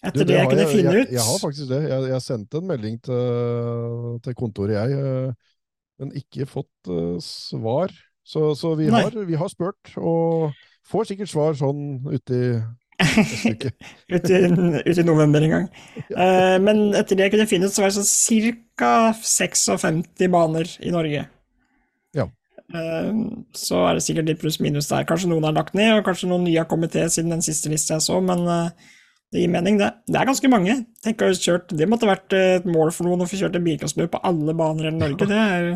[0.00, 1.82] etter du, det, det, jeg kunne jeg, finne jeg, ut Jeg har faktisk det.
[1.90, 5.60] Jeg, jeg sendte en melding til, til kontoret, jeg, uh,
[6.00, 7.92] men ikke fått svar.
[8.24, 10.54] Så, så vi, har, vi, har, spurt, og
[10.88, 12.40] får sikkert svar sånn uti
[13.00, 13.64] ut,
[14.30, 14.38] i,
[14.86, 15.66] ut, i, november en gang.
[16.12, 18.92] Uh, men etter det jeg kunne finne så var det sånn ca.
[19.16, 21.26] 56 baner i Norge.
[22.16, 22.28] Ja.
[22.74, 25.08] Uh, så er det sikkert litt pluss-minus der.
[25.08, 27.72] Kanskje noen er lagt ned, og kanskje noen nye har kommet til siden den siste
[27.72, 28.96] lista jeg så, men uh,
[29.30, 29.92] det gir mening, det.
[30.10, 30.74] Det er ganske mange.
[31.04, 34.10] Tenk å kjørt, Det måtte vært et mål for noen å få kjørt en bilcrossløp
[34.16, 35.28] på alle baner i Norge.
[35.30, 35.68] Det er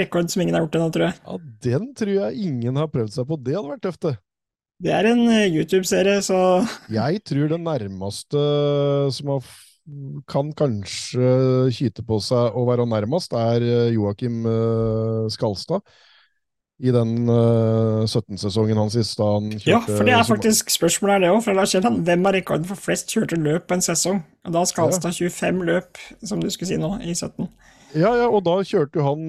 [0.00, 1.20] rekord som ingen har gjort ennå, tror jeg.
[1.22, 1.36] Ja,
[1.68, 3.38] Den tror jeg ingen har prøvd seg på.
[3.38, 4.16] Det hadde vært tøft, det.
[4.78, 6.62] Det er en eh, YouTube-serie, så
[7.00, 8.42] Jeg tror det nærmeste
[9.14, 9.48] som har,
[10.30, 11.30] kan kanskje
[11.74, 15.82] kyte på seg å være nærmest, er eh, Joakim eh, Skalstad.
[16.78, 21.24] I den uh, 17-sesongen hans siste han kjørte Ja, for det er faktisk spørsmålet er
[21.24, 22.04] det òg, fra Lars Kjelland.
[22.06, 24.20] Hvem har rekorden for flest kjørte løp på en sesong?
[24.46, 27.48] Og da Skalstad 25 løp, som du skulle si nå, i 17.
[27.98, 29.26] Ja, ja, og da kjørte jo han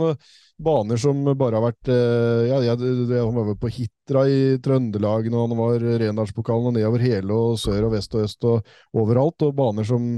[0.60, 2.80] baner som bare har vært eh, ja, jeg,
[3.14, 7.88] Han var på Hitra i Trøndelag når han var Rendalspokalen, og nedover hele og sør
[7.88, 9.48] og vest og øst og overalt.
[9.48, 10.10] Og baner som,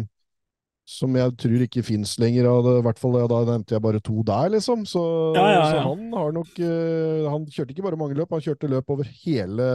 [0.90, 2.50] som jeg tror ikke fins lenger.
[2.50, 4.86] I hvert fall ja, Da nevnte jeg bare to der, liksom.
[4.90, 5.04] Så,
[5.38, 8.72] ja, ja, så han har nok uh, Han kjørte ikke bare mange løp, han kjørte
[8.72, 9.72] løp over hele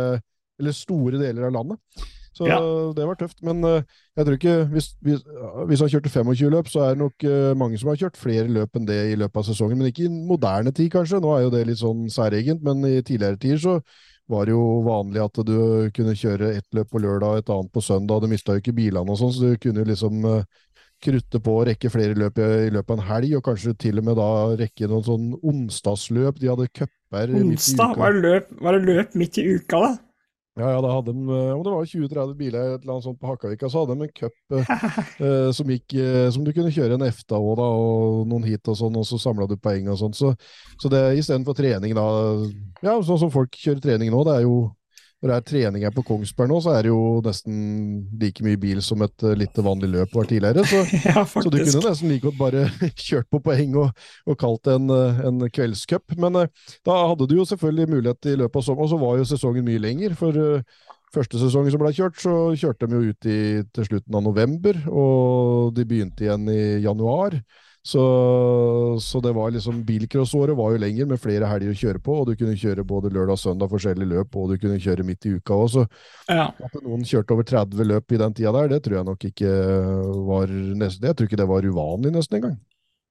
[0.58, 2.06] Eller store deler av landet.
[2.36, 2.58] Så ja.
[2.96, 3.38] det var tøft.
[3.46, 3.80] Men uh,
[4.16, 5.22] jeg tror ikke hvis, hvis,
[5.70, 8.50] hvis, han kjørte 25 løp, så er det nok uh, mange som har kjørt flere
[8.52, 9.80] løp enn det i løpet av sesongen.
[9.80, 11.22] Men ikke i moderne tid, kanskje.
[11.24, 13.78] Nå er jo det litt sånn særegent, men i tidligere tider så
[14.26, 15.56] var det jo vanlig at du
[15.94, 18.22] kunne kjøre ett løp på lørdag, et annet på søndag.
[18.22, 20.40] Du mista jo ikke bilene og sånn, så du kunne liksom uh,
[21.02, 24.08] krutte på å rekke flere løp i, løpet av en helg, og kanskje til og
[24.08, 26.40] med da rekke noen sånn onsdagsløp.
[26.42, 28.00] De hadde cuper midt i uka.
[28.02, 28.50] Onsdag?
[28.64, 29.92] Var det løp midt i uka, da?
[30.56, 33.18] Ja, ja, da hadde de, eh, om det var 20-30 biler et eller annet sånt
[33.20, 34.70] på Hakkavika, så hadde de en cup eh,
[35.26, 38.70] eh, som, gikk, eh, som du kunne kjøre en EFTA òg, da, og noen hit
[38.72, 40.16] og sånn, og så samla du poeng og sånn.
[40.16, 40.32] Så,
[40.80, 42.06] så det istedenfor trening, da
[42.80, 44.56] Ja, sånn som folk kjører trening nå, det er jo
[45.22, 47.60] når det er trening her på Kongsberg nå, så er det jo nesten
[48.20, 50.64] like mye bil som et uh, litt vanlig løp var tidligere.
[50.68, 52.66] Så, ja, så, du kunne nesten like godt bare
[53.06, 56.18] kjørt på poeng og, og kalt det en, uh, en kveldscup.
[56.20, 59.16] Men uh, da hadde du jo selvfølgelig mulighet i løpet av sommeren, og så var
[59.22, 60.18] jo sesongen mye lenger.
[60.20, 60.60] For
[61.16, 63.40] første sesongen som ble kjørt, så kjørte de jo ut i,
[63.72, 67.38] til slutten av november, og de begynte igjen i januar.
[67.86, 68.04] Så,
[69.00, 72.16] så, det var liksom bilcrossåret var jo lenger, med flere helger å kjøre på.
[72.18, 75.28] Og du kunne kjøre både lørdag og søndag forskjellige løp, og du kunne kjøre midt
[75.28, 75.76] i uka òg.
[76.26, 76.48] ja.
[76.50, 79.52] at noen kjørte over 30 løp i den tida der, det tror jeg nok ikke
[80.26, 82.58] var nesten, Jeg tror ikke det var uvanlig nesten engang.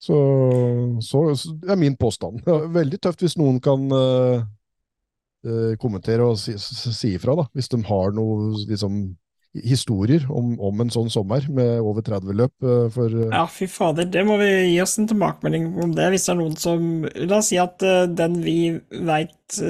[0.04, 0.18] Så,
[1.00, 2.44] så, så er min påstand.
[2.76, 4.44] Veldig tøft hvis noen kan uh,
[5.80, 7.48] kommentere og si, si ifra, da.
[7.56, 9.06] Hvis de har noe liksom
[9.64, 12.54] historier om, om, en sånn sommer med over 30 løp.
[12.64, 13.30] Uh, for, uh...
[13.30, 16.42] Ja, fy fader, det må vi gi oss en tilbakemelding om det, hvis det er
[16.42, 18.60] noen som La oss si at uh, den vi
[19.06, 19.62] veit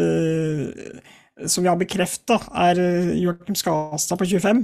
[1.51, 2.79] som vi har bekrefta, er
[3.19, 4.61] Joakim Skastad på 25.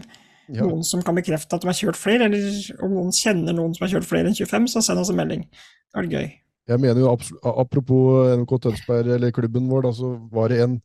[0.56, 0.64] Ja.
[0.64, 3.86] Noen som kan bekrefte at de har kjørt flere, eller om noen kjenner noen som
[3.86, 5.44] har kjørt flere enn 25, så send oss en melding.
[5.92, 6.30] Det er gøy.
[6.72, 7.12] Jeg mener jo,
[7.52, 10.80] Apropos NK Tønsberg, eller klubben vår, da, så var det en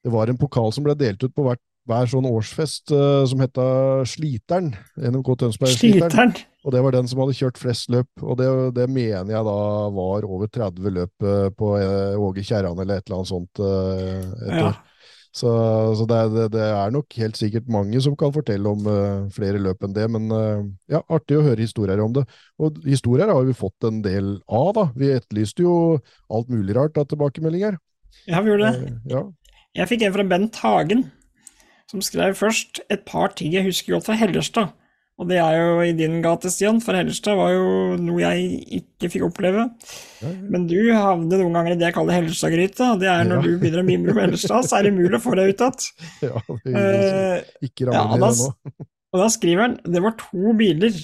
[0.00, 3.42] det var en pokal som ble delt ut på hvert hver sånn årsfest uh, som
[3.42, 3.66] heta
[4.08, 4.72] Sliteren.
[4.96, 6.36] NMK Tønsberg Sliteren.
[6.64, 8.10] Og det var den som hadde kjørt flest løp.
[8.22, 9.58] Og det, det mener jeg da
[9.96, 14.56] var over 30 løp uh, på uh, Åge Kjerran eller et eller annet sånt et
[14.56, 14.70] ja.
[14.70, 14.80] år.
[15.30, 15.50] Så,
[15.94, 19.60] så det, er, det, er nok helt sikkert mange som kan fortelle om uh, flere
[19.62, 22.24] løp enn det, men uh, ja, artig å høre historier om det.
[22.58, 24.88] Og historier har vi fått en del av, da.
[24.98, 25.74] Vi etterlyste jo
[26.34, 27.78] alt mulig rart av tilbakemeldinger.
[28.26, 28.90] Ja, vi gjorde det.
[28.90, 29.22] Uh, ja.
[29.78, 31.06] Jeg fikk en fra Bent Hagen,
[31.90, 34.70] som skrev først et par ting jeg husker godt fra Hellerstad.
[35.20, 39.10] Og det er jo i din gate, Stian, for Hellerstad var jo noe jeg ikke
[39.12, 39.66] fikk oppleve.
[40.22, 42.94] Men du havner noen ganger i det jeg kaller Hellerstad-gryta.
[43.00, 43.42] Det er når ja.
[43.44, 45.90] du begynner å mimre om Hellerstad, så er det umulig å få deg ut igjen.
[46.30, 48.86] Ja, det er ikke ja, da, nå.
[49.10, 50.96] og da skriver han det var to biler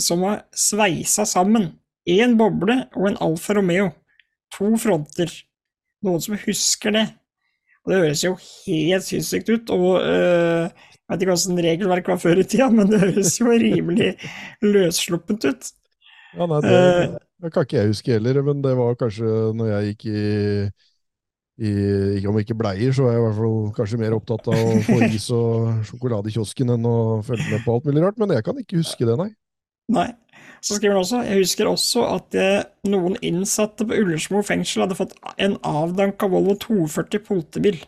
[0.00, 1.72] som var sveisa sammen.
[2.06, 3.90] Én boble og en Alfa Romeo.
[4.54, 5.34] To fronter.
[6.04, 7.08] Noen som husker det?
[7.84, 9.72] Og det høres jo helt sinnssykt ut.
[9.76, 10.02] og...
[10.02, 14.14] Øh, jeg vet ikke hvordan regelverket var før i tida, men det høres jo rimelig
[14.64, 15.66] løssluppent ut.
[16.32, 19.68] Ja, nei, det, eh, det kan ikke jeg huske heller, men det var kanskje når
[19.68, 20.22] jeg gikk i,
[21.60, 21.74] i
[22.16, 24.80] ikke Om ikke bleier, så var jeg i hvert fall kanskje mer opptatt av å
[24.88, 28.32] få is og sjokolade i kiosken enn å følge med på alt mulig rart, men
[28.34, 29.28] jeg kan ikke huske det, nei.
[29.92, 30.08] Nei.
[30.64, 32.36] Så skriver han også Jeg husker også at
[32.88, 37.82] noen innsatte på Ullersmo fengsel hadde fått en avdanka Volvo 240 poltebil.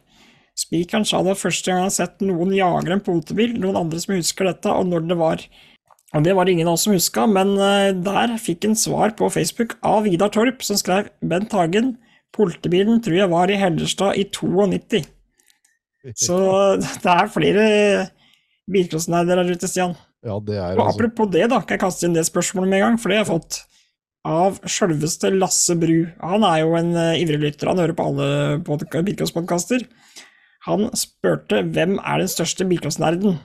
[0.57, 4.15] Spikeren sa det første gang han hadde sett noen jage en politibil, noen andre som
[4.17, 5.43] husker dette, og når det var.
[6.17, 9.29] Og Det var ingen av oss som huska, men eh, der fikk en svar på
[9.33, 11.97] Facebook av Vidar Torp, som skrev Bent Hagen,
[12.33, 15.05] politibilen tror jeg var i Hellerstad i 92.
[16.17, 16.39] Så
[17.05, 17.67] det er flere
[18.73, 19.97] bilcrossnerder der ute, Stian.
[20.27, 22.81] Ja, det er og altså- Apropos det, da, kan jeg kaste inn det spørsmålet med
[22.81, 23.62] en gang, for det har jeg fått
[24.27, 26.09] av sjølveste Lasse Bru.
[26.21, 29.87] Han er jo en uh, ivrig lytter, han hører på alle bilcrosspodkaster.
[30.67, 33.39] Han spurte hvem er den største bilcrossnerden.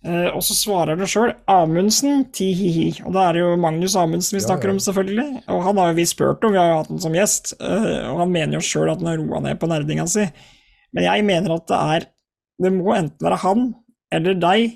[0.00, 3.04] Uh, og så svarer han sjøl Amundsen, ti-hi-hi.
[3.04, 4.74] Og da er det jo Magnus Amundsen vi snakker ja, ja.
[4.74, 5.28] om, selvfølgelig.
[5.46, 7.54] Og han har jo vi spurt om, vi har jo hatt han som gjest.
[7.60, 10.26] Uh, og han mener jo sjøl at han har roa ned på nerdinga si.
[10.96, 12.10] Men jeg mener at det er
[12.60, 13.60] Det må enten være han
[14.12, 14.72] eller deg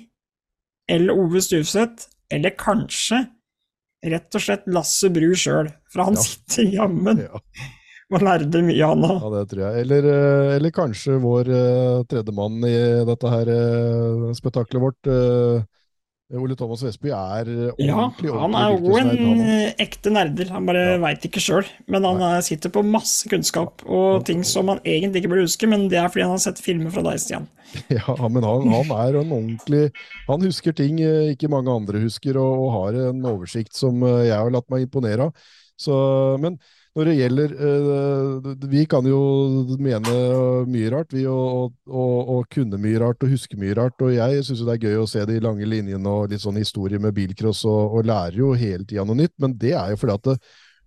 [0.91, 3.23] eller Ove Stuvseth, eller kanskje
[4.05, 5.71] rett og slett Lasse Bru sjøl.
[5.91, 6.25] For han ja.
[6.25, 7.41] sitter jammen ja.
[8.13, 9.21] og lærte mye, han òg.
[9.23, 9.85] Ja, det tror jeg.
[9.85, 12.75] Eller, eh, eller kanskje vår uh, tredjemann i
[13.09, 15.63] dette her uh, spetakkelet vårt, uh,
[16.33, 19.41] Ole Thomas Vestby, er ordentlig Ja, han er jo en
[19.83, 20.49] ekte nerder.
[20.55, 20.95] Han bare ja.
[21.03, 21.67] veit ikke sjøl.
[21.91, 22.39] Men han Nei.
[22.45, 26.09] sitter på masse kunnskap og ting som han egentlig ikke burde huske, men det er
[26.09, 27.45] fordi han har sett filmer fra deg, Stian.
[27.93, 29.87] Ja, men han, han er en ordentlig
[30.29, 34.49] Han husker ting ikke mange andre husker, og, og har en oversikt som jeg har
[34.53, 35.45] latt meg imponere av.
[35.77, 35.93] Så,
[36.41, 36.57] men
[36.95, 39.19] når det gjelder uh, Vi kan jo
[39.83, 40.13] mene
[40.71, 41.73] mye rart, vi, og,
[42.51, 43.99] kunne mye rart og huske mye rart.
[44.05, 47.01] Og jeg syns det er gøy å se de lange linjene og litt sånn historie
[47.01, 49.35] med bilcross, og, og lærer jo hele tida noe nytt.
[49.43, 50.39] Men det er jo fordi at det,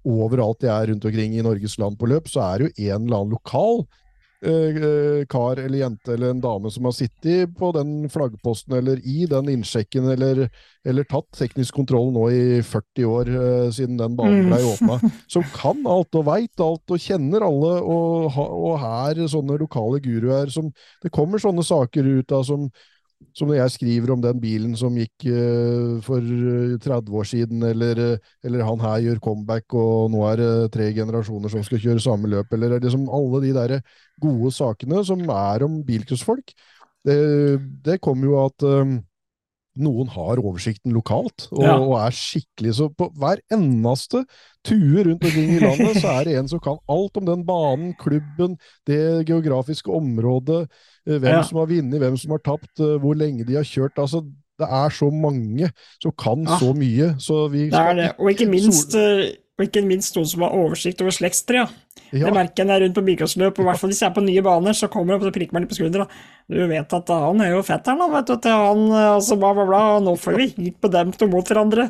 [0.09, 3.03] overalt jeg er rundt omkring i Norges land på løp, så er det jo en
[3.03, 4.08] eller annen lokal Eh, eh,
[4.39, 9.49] kar eller jente eller en dame som har sittet på den flaggposten eller i den
[9.51, 10.45] innsjekken eller,
[10.87, 14.69] eller tatt teknisk kontroll nå i 40 år uh, siden den banen ble mm.
[14.77, 15.01] åpna,
[15.35, 20.55] som kan alt og veit alt og kjenner alle, og, og her sånne lokale guruer
[20.55, 20.71] som
[21.03, 22.69] Det kommer sånne saker ut av som
[23.37, 27.63] som når jeg skriver om den bilen som gikk uh, for 30 eh, år siden,
[27.67, 31.83] eller, uh, eller, han her gjør comeback, og nå er det tre generasjoner som skal
[31.83, 33.77] kjøre samme løp, eller liksom alle de der
[34.23, 36.55] gode sakene som er om bilcrossfolk.
[37.07, 37.19] Det,
[37.85, 38.67] det kommer jo at
[39.83, 41.77] noen har oversikten lokalt, og, ja.
[41.79, 44.25] og, er skikkelig Så på hver eneste
[44.67, 47.95] tue rundt omkring i landet, så er det en som kan alt om den banen,
[48.01, 50.67] klubben, det geografiske området,
[51.07, 51.47] eh, hvem ja.
[51.47, 53.99] som har vunnet, hvem som har tapt, eh, hvor lenge de har kjørt.
[53.99, 54.25] altså
[54.59, 55.69] det er så mange
[56.03, 56.57] som kan ja.
[56.59, 57.13] så mye.
[57.23, 58.09] Så vi det er det.
[58.19, 61.65] Og ikke minst, eh, og ikke minst noen som har oversikt over slektstre.
[62.13, 62.29] Ja.
[62.29, 64.09] Det merker jeg når jeg er rundt på bilcrossløp, og i hvert fall hvis jeg
[64.09, 66.07] er på nye baner, så kommer opp og prikker meg litt på skuldra.
[66.47, 69.83] Du vet at han er jo fetteren, vet du, til han, altså bla, bla, bla,
[69.97, 71.89] og nå får vi hit på dem to mot hverandre.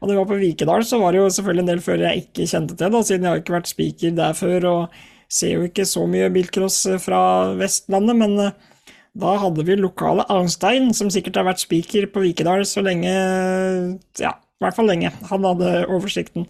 [0.00, 2.24] Og da vi var på Vikedal, så var det jo selvfølgelig en del før jeg
[2.24, 5.68] ikke kjente til, da, siden jeg har ikke vært speaker der før, og ser jo
[5.68, 7.22] ikke så mye bilcross fra
[7.60, 8.56] Vestlandet, men eh,
[9.20, 13.12] da hadde vi lokale Arnstein, som sikkert har vært speaker på Vikedal så lenge,
[14.18, 15.12] ja, i hvert fall lenge.
[15.30, 16.48] Han hadde oversikten.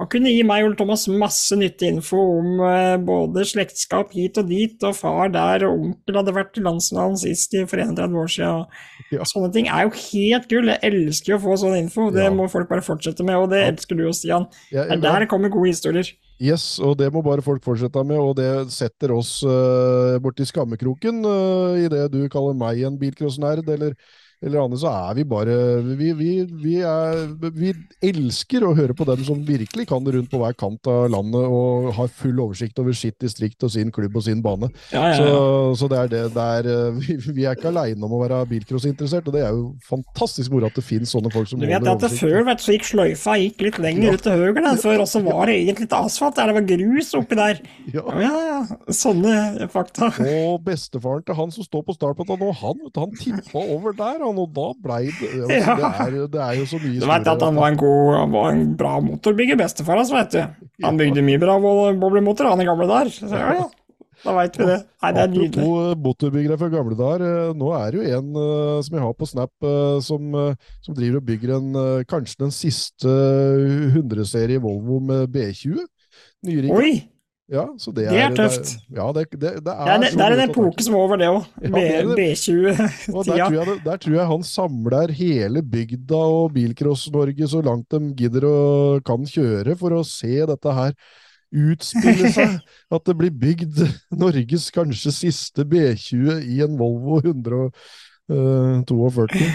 [0.00, 4.48] Han kunne gi meg og Thomas masse nyttig info om uh, både slektskap hit og
[4.48, 8.80] dit, og far der, og onkel hadde vært i landsfinalen sist for 31 år siden.
[9.12, 9.26] Ja.
[9.28, 10.72] Sånne ting er jo helt gull.
[10.72, 12.08] Jeg elsker å få sånn info.
[12.14, 12.32] Det ja.
[12.32, 13.68] må folk bare fortsette med, og det ja.
[13.74, 14.48] elsker du og Stian.
[14.72, 16.08] det er der kommer gode historier.
[16.40, 21.20] Yes, og det må bare folk fortsette med, og det setter oss uh, borti skammekroken
[21.28, 23.92] uh, i det du kaller meg en bilcrossnerd, eller
[24.40, 27.74] eller annet, så er vi bare vi, vi, vi, er, vi
[28.08, 31.44] elsker å høre på dem som virkelig kan det rundt på hver kant av landet
[31.44, 34.70] og har full oversikt over sitt distrikt og sin klubb og sin bane.
[34.94, 35.18] Ja, ja, ja.
[35.18, 36.22] Så, så det er det.
[36.36, 39.66] det er, eh, vi, er ikke aleine om å være bilcrossinteressert, og det er jo
[39.84, 42.76] fantastisk moro at det finnes sånne folk som Du vet at det før vet, så
[42.78, 45.98] gikk sløyfa gikk litt lenger ut til høyre der, før også var det egentlig litt
[46.00, 47.60] asfalt der det var grus oppi der.
[47.92, 48.06] Ja.
[48.24, 50.10] Ja, sånne fakta.
[50.24, 54.38] Og bestefaren til han som står på startplata nå, han, han tippa over der, han,
[54.40, 55.74] og da blei det altså, Ja.
[55.76, 58.32] det, er, det er jo så mye Du vet at han var en god, han
[58.34, 60.64] var en bra motorbygger, bestefar hans, vet du.
[60.86, 63.12] Han bygde mye bra bo- boblemotor, han i gamle der.
[63.12, 63.68] Så, ja, ja.
[64.20, 64.78] Da veit vi det.
[65.00, 65.62] Nei, det er nydelig.
[65.64, 69.14] Apropos motorbyggere fra gamle dager, eh, nå er det jo en uh, som jeg har
[69.16, 71.70] på Snap uh, som, uh, som driver og bygger en,
[72.10, 73.14] kanskje den siste
[73.96, 75.80] 100-serie Volvo med B20.
[76.44, 76.76] Nyrigga.
[76.76, 76.92] Oi!
[77.50, 78.76] Ja, så det, Det er tøft.
[78.94, 81.26] ja, det, det, det er, Det er, det er en epoke som er over det
[81.32, 81.42] òg.
[81.64, 82.06] Ja, det er det.
[82.06, 82.86] Og der B20-tida.
[83.24, 88.46] tror, jeg, der tror jeg han samler hele bygda og Bilcross-Norge så langt de gidder
[88.46, 90.94] og kan kjøre, for å se dette her
[91.50, 92.62] utspille seg.
[92.94, 93.82] At det blir bygd
[94.14, 97.74] Norges kanskje siste B20 i en Volvo 142.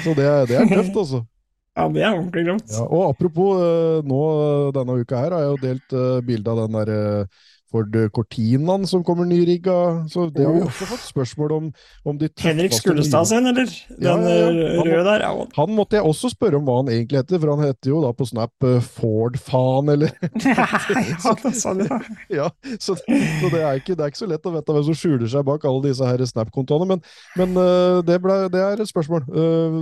[0.04, 1.24] Så det, det er tøft, altså.
[1.76, 2.70] Ja, det er ordentlig gromt.
[2.72, 6.48] Ja, og apropos, eh, nå eh, denne uka her har jeg jo delt uh, bilde
[6.54, 7.42] av den derre eh,
[7.76, 10.08] Ford Cortinaen som kommer nyrigga.
[10.12, 11.70] Så det har vi også fått spørsmål om.
[12.06, 13.68] om de Henrik Skullestad sin, eller?
[13.90, 14.52] Den ja, ja.
[14.52, 14.84] ja.
[14.86, 15.26] Røde der?
[15.26, 18.02] Ja, Han måtte jeg også spørre om hva han egentlig heter, for han heter jo
[18.04, 20.14] da på Snap eh, Ford-faen, eller
[20.46, 22.00] ja, det sånn, ja.
[22.36, 22.48] Ja,
[22.80, 24.98] så, det, så det, er ikke, det er ikke så lett å vite hvem som
[24.98, 27.04] skjuler seg bak alle disse her Snap-kontoene, men,
[27.40, 29.26] men eh, det, ble, det er et spørsmål.
[29.30, 29.80] Eh,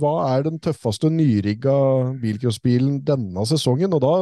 [0.00, 1.76] hva er den tøffeste nyrigga
[2.22, 3.94] bilcrossbilen denne sesongen?
[3.96, 4.14] Og da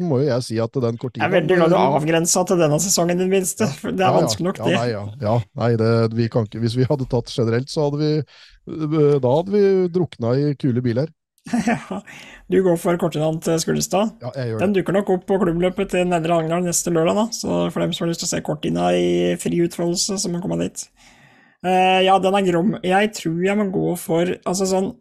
[0.00, 3.18] må jo jeg si at den Jeg er veldig glad du avgrensa til denne sesongen,
[3.18, 3.68] i det minste.
[3.84, 4.78] Det er vanskelig nok, ja, det.
[4.78, 8.02] Nei, ja, ja, nei det, vi kan ikke, hvis vi hadde tatt generelt, så hadde
[8.02, 9.62] vi eh, Da hadde vi
[9.94, 11.12] drukna i kule biler.
[11.66, 12.02] Ja.
[12.48, 14.14] Du går for kortinavn til Skullestad.
[14.22, 14.62] Ja, jeg gjør det.
[14.64, 17.26] Den dukker nok opp på klubbløpet til Nedre Hallingdal neste lørdag, da.
[17.34, 20.40] Så for dem som har lyst til å se Cortina i fri utfoldelse, så må
[20.44, 20.86] komme dit.
[21.66, 22.74] Uh, ja, den er grom.
[22.86, 24.92] Jeg tror jeg må gå for Altså sånn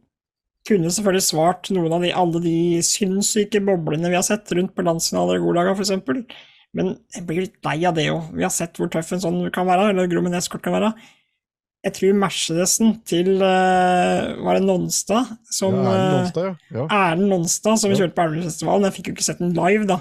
[0.65, 4.83] Kunne selvfølgelig svart noen av de, alle de sinnssyke boblene vi har sett rundt på
[4.83, 5.93] landsfinaler i Golaga, f.eks.
[6.77, 8.31] Men jeg blir litt lei av det òg.
[8.37, 10.91] Vi har sett hvor tøff en sånn kan være, eller Grommen Escort kan være.
[11.85, 16.55] Jeg tror Mercedesen til eh, Var det Nonstad som Ja, Erlend eh, Nonstad, ja.
[16.79, 16.85] ja.
[16.89, 18.87] Erlend Nonstad, som vi kjørte på Elvefestivalen.
[18.89, 19.99] Jeg fikk jo ikke sett den live, da.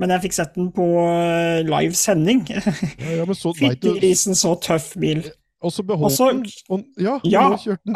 [0.00, 2.44] Men jeg fikk sett den på eh, live sending.
[2.52, 5.24] Ja, ja, Fytti grisen, så tøff bil.
[5.64, 7.44] og så beholdt Også- den og, Ja, Ja,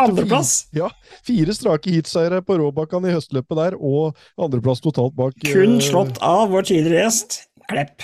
[0.00, 0.66] andreplass.
[0.74, 0.88] Ja,
[1.26, 6.48] fire strake heatseiere på Råbakkan i høstløpet der, og andreplass totalt bak Kun slått av
[6.54, 8.00] vår tidligere gjest, Klepp.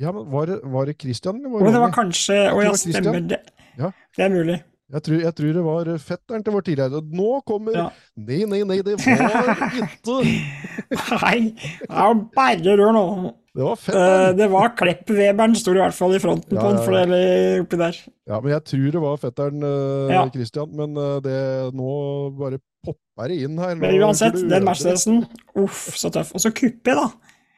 [0.00, 3.42] Ja, men Var det, var det Christian, var det var kanskje Å ja, stemmer det.
[3.78, 3.92] Ja.
[4.16, 4.58] Det er mulig.
[4.94, 7.00] Jeg tror, jeg tror det var fetteren til vår tidligere.
[7.18, 7.86] Nå kommer Ja.
[8.20, 9.54] Nei, nei, nei, det var
[9.86, 10.18] ikke
[11.24, 13.06] Nei, det er bare rør nå.
[13.54, 13.94] Det var fett.
[13.94, 14.36] fetteren!
[14.38, 17.24] Det var Klepp-Weberen, sto i hvert fall i fronten Ja, på den, for det
[17.62, 17.98] oppi der.
[18.26, 20.24] Ja, men jeg tror det var fetteren uh, Ja.
[20.34, 21.36] Christian, men uh, det
[21.74, 21.90] nå
[22.38, 23.76] bare popper det inn her.
[23.78, 24.66] Nå Men uansett, den.
[24.66, 25.22] Mercedesen,
[25.62, 26.34] uff, så tøff.
[26.34, 27.08] Og så kuppet, da.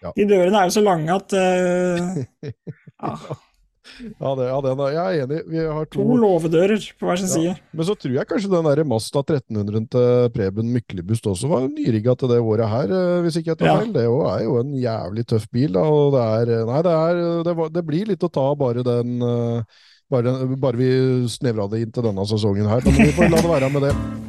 [0.07, 0.15] Ja.
[0.17, 2.55] De dørene er jo så lange at uh,
[3.03, 3.19] ja,
[4.21, 5.39] Ja, det, ja den er, jeg er enig.
[5.49, 7.55] Vi har To låvedører på hver sin side.
[7.73, 12.17] Men så tror jeg kanskje den der Masta 1300 til Preben Myklebust også var nyrigga
[12.19, 13.95] til det året her, eh, hvis ikke jeg tar feil.
[13.95, 17.43] Det er jo- en jævlig tøff bil, da, og det er eh, Nei, det er
[17.47, 19.19] Det, det blir litt å ta bare den
[20.11, 20.91] bare, bare vi
[21.31, 24.26] snevra det inn til denne sesongen her, men vi får la det være med det.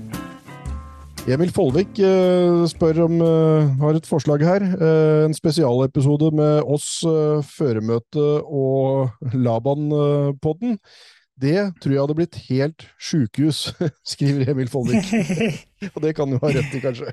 [1.27, 4.63] Emil Follvik eh, spør om eh, har et forslag her.
[4.63, 7.01] Eh, en spesialepisode med oss,
[7.51, 10.77] føremøte og Laban-podden.
[11.35, 13.65] Det tror jeg hadde blitt helt sjukehus,
[14.13, 15.11] skriver Emil Follvik.
[15.97, 17.11] Og det kan du ha rett i, kanskje.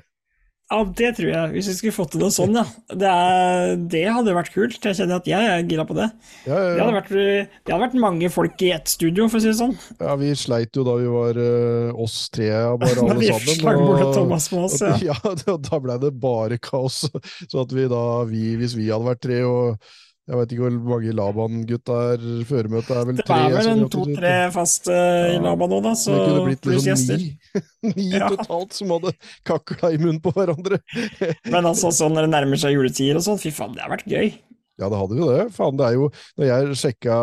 [0.65, 1.49] Ja, det tror jeg.
[1.53, 2.63] Hvis vi skulle fått til noe sånn, ja.
[2.89, 4.77] Det, er, det hadde vært kult.
[4.81, 6.07] Jeg kjenner at jeg er gira på det.
[6.47, 9.43] Ja, Det ja, hadde, vært, det hadde vært mange folk i ett studio, for å
[9.43, 9.75] si det sånn.
[10.01, 12.49] ja vi sleit jo da vi var eh, oss tre,
[12.81, 13.83] bare alle vi sammen.
[13.83, 14.95] Og, bort Thomas med oss, ja.
[15.11, 17.03] ja, da- blei ble det bare kaos.
[17.51, 19.93] Så at vi da, vi, hvis vi hadde vært tre, og
[20.25, 23.35] jeg vet ikke hvor mange Laban-gutta er, føremøtet er vel tre?
[23.35, 26.63] Det er vel en to-tre fast uh, i Laban nå, da, Så det kunne blitt
[26.65, 27.21] pluss liksom gjester.
[27.21, 28.31] ni, ni Ja.
[28.33, 29.13] totalt som hadde
[29.45, 30.79] kakla i munnen på hverandre.
[31.53, 34.09] Men altså, sånn når det nærmer seg juletider og sånn, fy faen, det har vært
[34.09, 34.33] gøy.
[34.81, 35.43] Ja, det hadde jo det.
[35.55, 37.13] Faen, det er jo Når jeg sjekka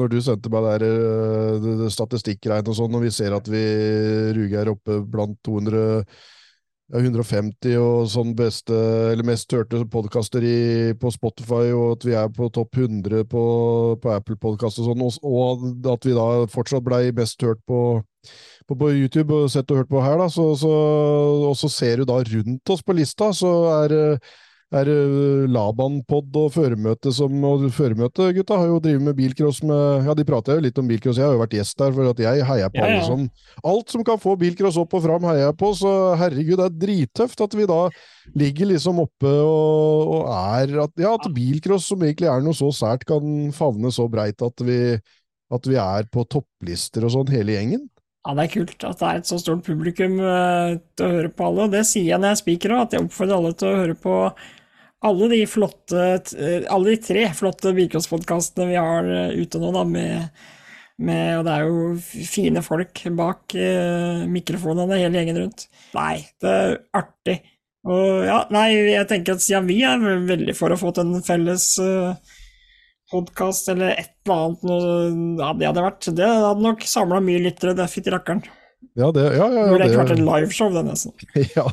[0.00, 0.84] Når du sendte meg der
[1.60, 3.60] det statistikkregn og sånn, og vi ser at vi
[4.38, 6.06] ruger oppe blant 200 ja,
[7.00, 8.76] 150 og sånn beste,
[9.12, 10.44] eller mest hørte podkaster
[11.00, 13.44] på Spotify, og at vi er på topp 100 på,
[14.02, 17.80] på Apple Podkast og sånn, og, og at vi da fortsatt blei mest hørt på,
[18.68, 20.72] på, på, YouTube og sett og hørt på her, da, så, så,
[21.48, 23.96] og så ser du da rundt oss på lista, så er
[24.78, 30.16] er uh, Laban-pod og føremøte som Og føremøtegutta har jo drevet med bilcross med Ja,
[30.16, 32.46] de prater jo litt om bilcross, jeg har jo vært gjest der, for at jeg
[32.48, 32.98] heier på ja, ja.
[32.98, 36.58] alle som Alt som kan få bilcross opp og fram, heier jeg på, så herregud,
[36.60, 37.80] det er drittøft at vi da
[38.38, 42.70] ligger liksom oppe og, og er at, Ja, at bilcross, som egentlig er noe så
[42.74, 44.78] sært, kan favne så breit at vi,
[45.52, 47.88] at vi er på topplister og sånn, hele gjengen.
[48.22, 51.30] Ja, det er kult at det er et så stort publikum uh, til å høre
[51.34, 51.66] på alle.
[51.72, 54.18] Det sier jeg når jeg spiker òg, at jeg oppfordrer alle til å høre på
[55.02, 56.02] alle de flotte,
[56.38, 60.44] eh, alle de tre flotte bilcrosspodkastene vi har eh, ute nå, da, med,
[61.02, 65.66] med, Og det er jo fine folk bak eh, mikrofonene, hele gjengen rundt.
[65.96, 67.40] Nei, det er artig.
[67.82, 71.24] Og ja, nei, jeg tenker at siden vi er veldig for å få til en
[71.26, 72.14] felles uh,
[73.10, 74.92] podkast eller et eller annet noe,
[75.40, 78.44] ja, det hadde vært Det hadde nok samla mye lyttere, det fytti rakkeren.
[78.92, 81.14] Ja, det, ja, ja, ja, det ikke vært et liveshow, det, nesten.
[81.56, 81.64] Ja,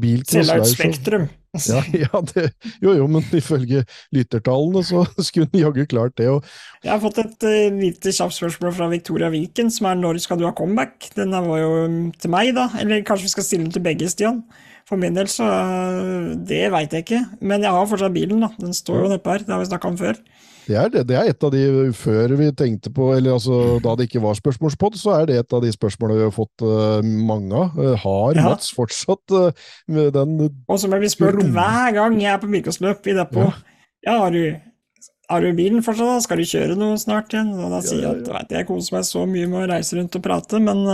[0.00, 0.70] Bilcross liveshow.
[0.72, 1.26] Spektrum.
[1.54, 2.48] Ja, ja det,
[2.82, 3.84] jo jo, men ifølge
[4.16, 6.26] lyttertallene så skulle den jaggu klart det.
[6.32, 6.46] Og...
[6.82, 10.40] Jeg har fått et uh, lite kjapt spørsmål fra Victoria Viken, som er 'Når skal
[10.40, 12.70] du ha comeback?' Den var jo mm, til meg, da.
[12.80, 14.42] Eller kanskje vi skal stille den til begge, Stian.
[14.88, 17.22] For min del så uh, Det veit jeg ikke.
[17.40, 18.50] Men jeg har fortsatt bilen, da.
[18.58, 19.46] Den står jo nedpå her.
[19.46, 20.18] Det har vi snakka om før.
[20.64, 21.62] Det er, det, det er et av de
[21.96, 25.56] før vi tenkte på, eller altså da det ikke var spørsmålspod, så er det et
[25.56, 27.76] av de spørsmålene vi har fått uh, mange av.
[27.76, 28.46] Uh, har ja.
[28.48, 31.52] Mats fortsatt uh, med den Og som jeg blir spurt rom...
[31.52, 33.50] hver gang jeg er på Mykåsløp i depot.
[33.52, 36.14] Ja, ja har, du, har, du, bilen fortsatt?
[36.14, 36.24] da?
[36.24, 37.52] Skal du kjøre noe snart igjen?
[37.58, 40.16] Og da sier jeg at vet, jeg koser meg så mye med å reise rundt
[40.16, 40.84] og prate, men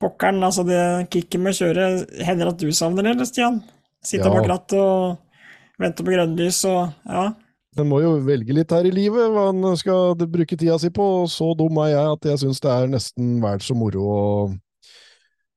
[0.00, 1.86] pokkeren, altså det kicket med å kjøre
[2.24, 3.60] Hender at du savner det, eller Stian?
[4.04, 7.32] Sitte bak rattet og vente på grønnlys og ja.
[7.80, 11.06] En må jo velge litt her i livet hva en skal bruke tida si på,
[11.24, 14.26] og så dum er jeg at jeg syns det er nesten vel så moro å,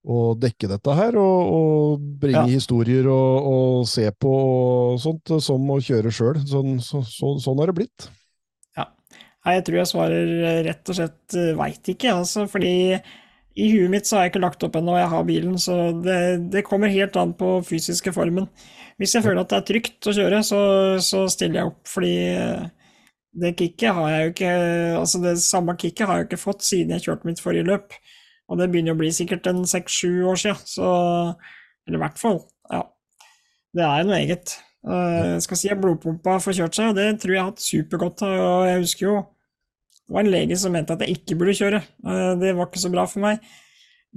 [0.08, 2.56] å dekke dette her, og, og bringe ja.
[2.56, 6.42] historier og, og, se på og sånt, som å kjøre sjøl.
[6.50, 8.10] Sånn, så, så, sånn har det blitt.
[8.80, 8.90] Ja.
[9.54, 10.34] Jeg tror jeg svarer
[10.66, 12.74] rett og slett eh, veit ikke, altså, fordi
[13.58, 16.18] i huet mitt så har jeg ikke lagt opp ennå, jeg har bilen, så det,
[16.54, 18.50] det kommer helt an på fysiske formen.
[18.98, 20.60] Hvis jeg føler at det er trygt å kjøre, så,
[21.06, 22.16] så stiller jeg opp, fordi
[23.38, 24.54] det kicket har jeg jo ikke
[24.98, 27.94] Altså, det samme kicket har jeg jo ikke fått siden jeg kjørte mitt forrige løp.
[28.48, 30.88] Og det begynner å bli sikkert en seks-sju år siden, så
[31.88, 32.42] Eller i hvert fall.
[32.72, 32.82] Ja.
[33.78, 34.58] Det er noe eget.
[34.88, 37.64] Eh, jeg skal si at blodpumpa får kjørt seg, og det tror jeg har hatt
[37.64, 38.34] supergodt av.
[38.44, 39.16] Og jeg husker jo
[40.08, 41.82] det var en lege som mente at jeg ikke burde kjøre.
[41.84, 43.44] Eh, det var ikke så bra for meg.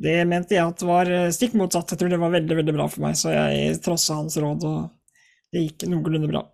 [0.01, 1.92] Det mente jeg at var eh, stikk motsatt.
[1.92, 5.53] Jeg tror det var veldig veldig bra for meg, så jeg trossa hans råd, og
[5.53, 6.46] det gikk noenlunde bra.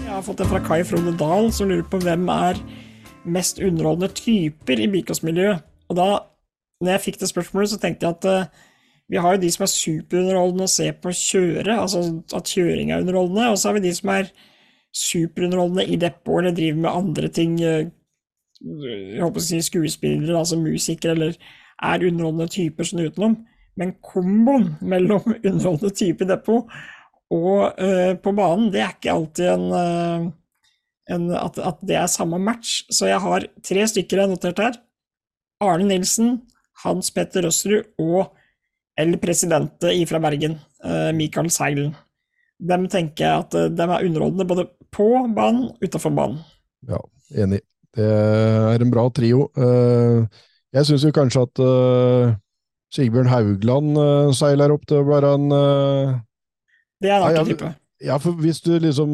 [0.00, 2.60] Jeg har fått en fra Kai Frode Dahl, som lurer på hvem er
[3.28, 5.60] mest underholdende typer i Bikås-miljøet.
[5.92, 6.08] Og da
[6.80, 8.66] når jeg fikk det spørsmålet, så tenkte jeg at uh,
[9.12, 12.04] vi har jo de som er superunderholdende å se på kjøre, altså
[12.36, 14.30] at kjøring er underholdende, og så har vi de som er
[14.96, 17.90] superunderholdende i depot eller driver med andre ting, uh,
[18.60, 21.36] jeg håper å si skuespillere, altså musikere eller
[21.80, 23.36] er underholdende typer sånn utenom,
[23.80, 26.68] men komboen mellom underholdende type i depot
[27.30, 30.24] og uh, på banen, det er ikke alltid en, uh,
[31.14, 32.80] en at, at, det er samme match.
[32.90, 34.78] Så jeg har tre stykker jeg har notert her.
[35.62, 36.40] Arne Nilsen,
[36.82, 38.32] Hans Petter Røsrud og
[38.98, 41.94] El Presidente ifra Bergen, uh, Michael Seilen.
[42.60, 46.42] Dem tenker jeg at de er underholdende både på banen og utafor banen.
[46.90, 46.98] Ja,
[47.44, 47.62] enig.
[47.94, 49.46] Det er en bra trio.
[49.54, 50.26] Uh,
[50.76, 52.32] jeg syns jo kanskje at uh,
[52.94, 56.18] Sigbjørn Haugland uh, seiler opp til å være en uh,
[57.02, 57.72] Det er en artig type.
[58.00, 59.10] Ja, for hvis du liksom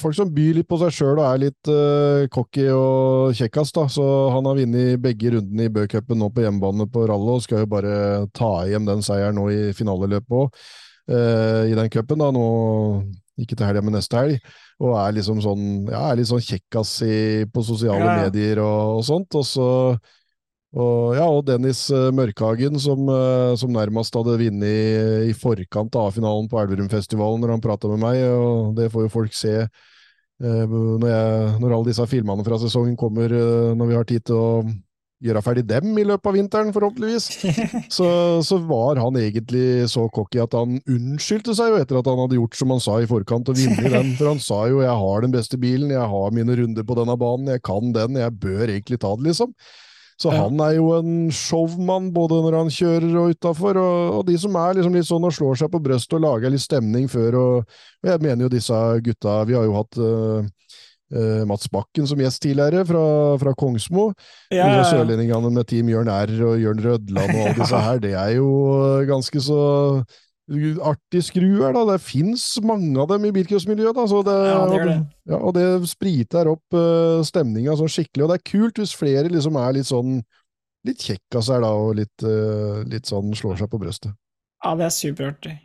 [0.00, 3.86] Folk som byr litt på seg sjøl og er litt uh, cocky og kjekkas, da.
[3.88, 4.04] Så
[4.34, 7.72] han har vunnet begge rundene i Bø-cupen nå på hjemmebane på Rallo og skal jo
[7.72, 7.96] bare
[8.36, 10.62] ta hjem den seieren nå i finaleløpet òg,
[11.14, 12.20] uh, i den cupen.
[12.20, 12.46] da, nå
[13.40, 14.50] ikke til helga, men neste helg.
[14.82, 17.16] Og er liksom sånn ja, er litt sånn kjekkas i,
[17.48, 18.16] på sosiale ja.
[18.26, 19.40] medier og, og sånt.
[19.40, 19.68] Og så
[20.72, 25.98] og, ja, og Dennis uh, Mørkhagen, som, uh, som, nærmest hadde vunnet i, i, forkant
[26.00, 29.58] av finalen på Elverumfestivalen når han prata med meg, og det får jo folk se
[29.60, 33.36] uh, når, jeg, når, alle disse filmene fra sesongen kommer,
[33.76, 34.48] når vi har tid til å
[35.22, 37.28] gjøre ferdig dem i løpet av vinteren, forhåpentligvis.
[37.96, 38.08] Så,
[38.42, 42.40] så var han egentlig så cocky at han unnskyldte seg jo etter at han hadde
[42.40, 44.10] gjort som han sa i forkant, og vunnet den.
[44.18, 47.16] For han sa jo 'jeg har den beste bilen, jeg har mine runder på denne
[47.20, 49.54] banen, jeg kan den, jeg bør egentlig ta det', liksom.
[50.22, 50.44] Så Ja.
[50.44, 54.54] han er jo en showmann både når han kjører og utafor, og, og de som
[54.60, 57.78] er liksom litt sånn og slår seg på brystet og lager litt stemning før, og,
[58.04, 60.46] og jeg mener jo disse gutta Vi har jo hatt uh,
[61.16, 63.04] uh, Mats Bakken som gjest tidligere, fra,
[63.42, 64.12] fra Kongsmo.
[64.52, 64.84] Ja, ja, ja.
[64.92, 68.50] Sørlendingene med Team Jørn R og Jørn Rødland og alle disse her, det er jo
[69.10, 69.62] ganske så
[70.84, 71.84] artig skruer, da.
[71.92, 74.22] Det fins mange av dem i bilcrossmiljøet, da.
[74.28, 75.00] Det, Ja, det gjør det.
[75.30, 78.26] Ja, og det spriter opp uh, stemninga sånn skikkelig.
[78.26, 80.20] Og det er kult hvis flere liksom er litt sånn
[80.86, 84.16] litt kjekkas seg da, og litt, uh, litt sånn slår seg på brøstet.
[84.62, 85.56] Ja, det er superartig.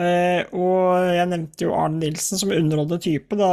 [0.00, 3.36] Uh, og jeg nevnte jo Arne Nilsen som underholdende type.
[3.36, 3.50] Da.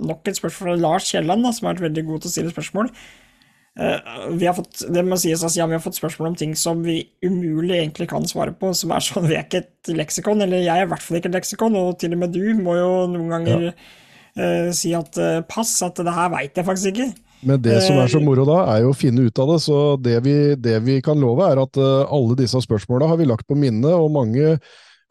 [0.00, 2.90] Nok et spørsmål fra Lars Kielland, som har vært veldig god til å stille spørsmål.
[3.76, 6.54] Eh, vi har fått, det må sies, altså, ja, vi har fått spørsmål om ting
[6.56, 10.40] som vi umulig egentlig kan svare på, som er sånn Vi er ikke et leksikon,
[10.40, 12.78] eller jeg er i hvert fall ikke et leksikon, og til og med du må
[12.78, 17.10] jo noen ganger eh, si at uh, pass, at det her veit jeg faktisk ikke.
[17.46, 19.58] Men det som er så moro da, er jo å finne ut av det.
[19.66, 23.28] Så det vi, det vi kan love, er at uh, alle disse spørsmåla har vi
[23.28, 24.56] lagt på minnet, og mange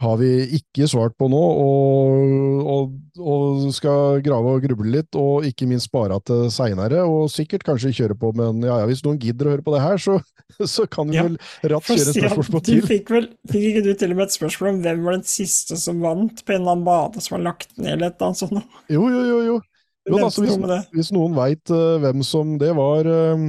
[0.03, 5.45] har vi ikke svart på nå, og, og, og skal grave og gruble litt, og
[5.47, 9.19] ikke minst spare til seinere, og sikkert kanskje kjøre på, men ja, ja, hvis noen
[9.21, 10.17] gidder å høre på det her, så,
[10.75, 11.37] så kan vi Ja, vel
[11.71, 12.81] ratt kjøre et spørsmål på til.
[12.81, 15.29] du fikk vel Fikk ikke du til og med et spørsmål om hvem var den
[15.29, 18.33] siste som vant på en eller annen bade som var lagt ned, eller et eller
[18.33, 18.75] annet sånt?
[18.91, 19.39] Jo, jo, jo.
[19.47, 19.61] jo.
[20.05, 20.59] Jo altså, hvis,
[20.93, 23.45] hvis noen veit hvem som det var eh,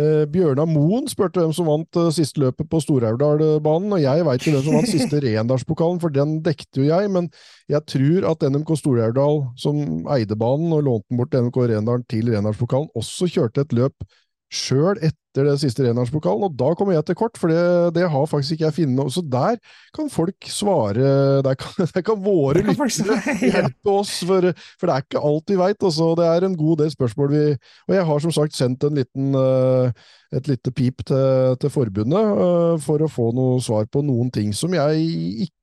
[0.00, 4.40] eh, Bjørnar Moen spurte hvem som vant eh, siste løpet på Stor-Aurdal-banen, og jeg veit
[4.42, 7.28] ikke hvem som vant siste Rendalspokalen, for den dekte jo jeg, men
[7.70, 12.08] jeg tror at NMK Stor-Aurdal, som eide banen og lånte den bort til NMK Rendalen
[12.10, 14.08] til Rendalspokalen, også kjørte et løp
[14.50, 14.98] sjøl
[15.30, 18.56] etter det siste Rendalspokalen, og da kommer jeg til kort, for det, det har faktisk
[18.56, 19.12] ikke jeg funnet.
[19.14, 19.58] Så der
[19.94, 23.18] kan folk svare, der kan, der kan våre lyttere
[23.52, 24.50] hjelpe oss, for,
[24.80, 25.78] for det er ikke alt vi veit.
[25.80, 27.44] Det er en god del spørsmål vi
[27.88, 29.92] Og jeg har som sagt sendt en liten, eh,
[30.34, 34.52] et lite pip til, til forbundet eh, for å få noe svar på noen ting
[34.56, 35.06] som jeg
[35.46, 35.59] ikke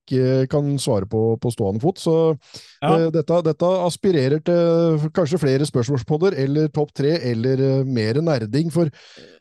[0.50, 2.00] kan svare på på stående fot.
[2.00, 2.38] Så
[2.82, 2.94] Ja.
[2.98, 8.72] eh, dette, dette aspirerer til kanskje flere spørsmålspodder, eller topp tre, eller eh, mer nerding.
[8.72, 8.90] For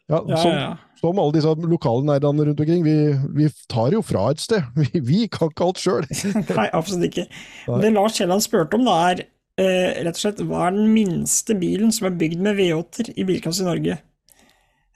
[0.08, 2.96] ja, Ja, som, som alle disse lokale nerdene rundt omkring, vi,
[3.34, 4.62] vi tar jo fra et sted.
[4.76, 6.06] Vi, vi kan ikke alt sjøl.
[6.58, 7.26] Nei, absolutt ikke.
[7.68, 7.80] Nei.
[7.82, 9.24] Det Lars Kielland spurte om, da, er
[9.58, 13.24] eh, rett og slett hva er den minste bilen som er bygd med V8-er i
[13.26, 13.98] bilklasse i Norge?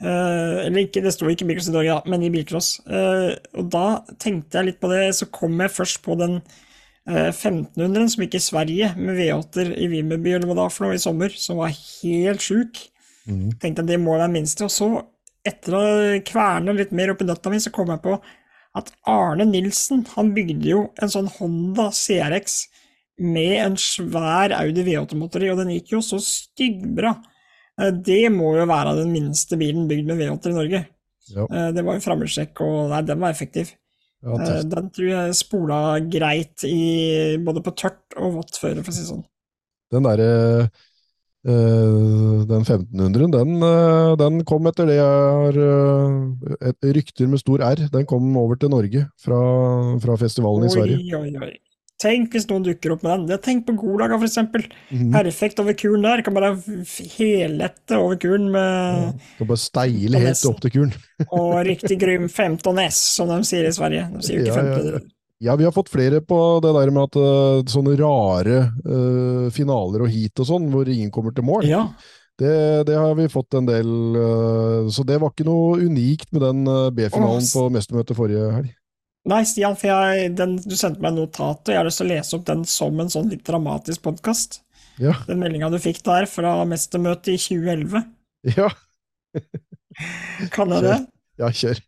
[0.00, 2.72] Eh, eller ikke, det sto ikke bilcross i Norge, da, men i bilcross.
[2.88, 3.84] Uh, og da
[4.22, 8.38] tenkte jeg litt på det, så kom jeg først på den uh, 1500-en som gikk
[8.38, 11.60] i Sverige med V8-er i Vimmerby eller hva det var for noe i sommer, som
[11.60, 12.80] var helt sjuk.
[13.60, 14.66] Tenkte jeg det må være minste.
[14.66, 14.88] Og så,
[15.46, 15.86] etter å
[16.26, 18.16] kverne litt mer oppi nøtta mi, så kom jeg på
[18.78, 22.62] at Arne Nilsen, han bygde jo en sånn Honda CRX
[23.20, 27.18] med en svær Audi V8-motor i, og den gikk jo så styggbra.
[27.80, 30.80] Eh, Det må jo være den minste bilen bygd med V8 i Norge.
[31.30, 31.46] Ja.
[31.46, 33.72] Eh, Det var jo framhjulstrekk, og nei, den var effektiv.
[34.22, 34.62] Ja, Eh.
[34.68, 39.00] Den tror jeg spola greit i både på tørt og vått føre, for å si
[39.00, 39.24] det sånn.
[39.90, 40.70] Den derre
[41.48, 43.60] eh, den 1500, den,
[44.20, 45.56] den kom etter det jeg har
[46.68, 47.88] et Rykter med stor R.
[47.90, 49.40] Den kom over til Norge fra,
[50.04, 51.00] fra festivalen i Sverige.
[51.16, 51.56] Oi, oi, oi.
[52.00, 53.40] Tenk hvis noen dukker opp med den.
[53.44, 54.64] Tenk på Golaga, eksempel.
[54.88, 55.10] Mhm.
[55.12, 56.22] Perfekt over kuren der.
[56.24, 56.54] Kan bare
[57.18, 60.94] hellette over kuren med Kan bare steile helt opp til kuren.
[61.36, 64.08] Og riktig grym 15 S, som de sier i Sverige.
[64.14, 64.92] De sier jo ikke Ja, ja, 15.
[64.94, 65.16] ja.
[65.40, 70.04] Ja, vi har fått flere på det der med at uh, sånne rare uh, finaler
[70.04, 71.64] og heat og sånn, hvor ingen kommer til mål.
[71.64, 71.86] Ja.
[72.40, 72.52] Det,
[72.88, 76.60] det har vi fått en del uh, Så det var ikke noe unikt med den
[76.96, 78.70] B-finalen på mestermøtet forrige helg.
[79.28, 82.12] Nei, Stian, for jeg, den, du sendte meg notatet, og jeg har lyst til å
[82.14, 84.62] lese opp den som en sånn litt dramatisk podkast.
[85.00, 85.12] Ja.
[85.28, 88.06] Den meldinga du fikk der fra mestermøtet i 2011.
[88.56, 88.70] Ja,
[90.54, 90.94] Kan jeg det?
[91.40, 91.82] ja kjør.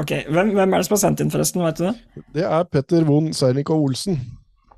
[0.00, 1.62] Ok, hvem, hvem er det som har sendt inn, forresten?
[1.66, 2.24] Vet du det?
[2.38, 4.16] Det er Petter von Sernikov Olsen.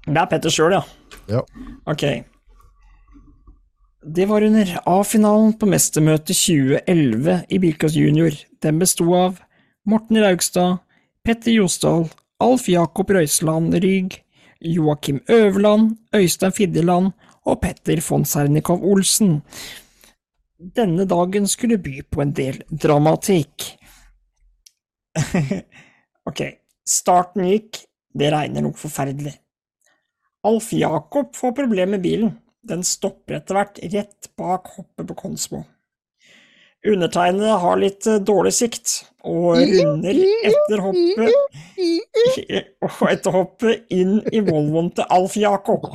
[0.07, 0.83] Det er Petter sjøl, ja.
[1.31, 1.43] Ja.
[1.91, 2.05] Ok.
[4.01, 8.35] Det var under A-finalen på mestermøtet 2011 i Bilkås Junior.
[8.65, 9.39] Den besto av
[9.87, 10.79] Morten Raugstad,
[11.25, 12.09] Petter Josdal,
[12.41, 14.21] Alf Jakob Røiseland Rygg,
[14.61, 17.13] Joakim Øverland, Øystein Fiddeland
[17.45, 19.41] og Petter von Sernikov Olsen.
[20.77, 23.71] Denne dagen skulle by på en del dramatikk.
[26.29, 26.43] ok,
[26.87, 27.81] starten gikk,
[28.13, 29.33] det regner nok forferdelig.
[30.45, 32.37] Alf Jakob får problemer med bilen.
[32.61, 35.65] Den stopper etter hvert rett bak hoppet på Konsmo.
[36.87, 38.93] Undertegnede har litt eh, dårlig sikt,
[39.29, 40.17] og runder
[40.49, 41.35] etter hoppet
[42.87, 45.91] og etter hoppet inn i Volvoen til Alf Jakob.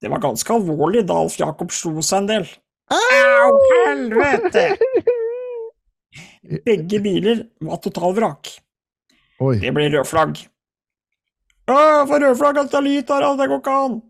[0.00, 2.50] Det var ganske alvorlig da Alf Jakob slo seg en del.
[2.92, 3.56] Au,
[3.86, 4.66] helvete!
[6.66, 8.52] Begge biler var totalvrak.
[9.62, 10.40] Det ble rød flagg.
[11.70, 11.80] Å,
[12.10, 14.00] for rød flagg alt er lyt her, det går ikke an!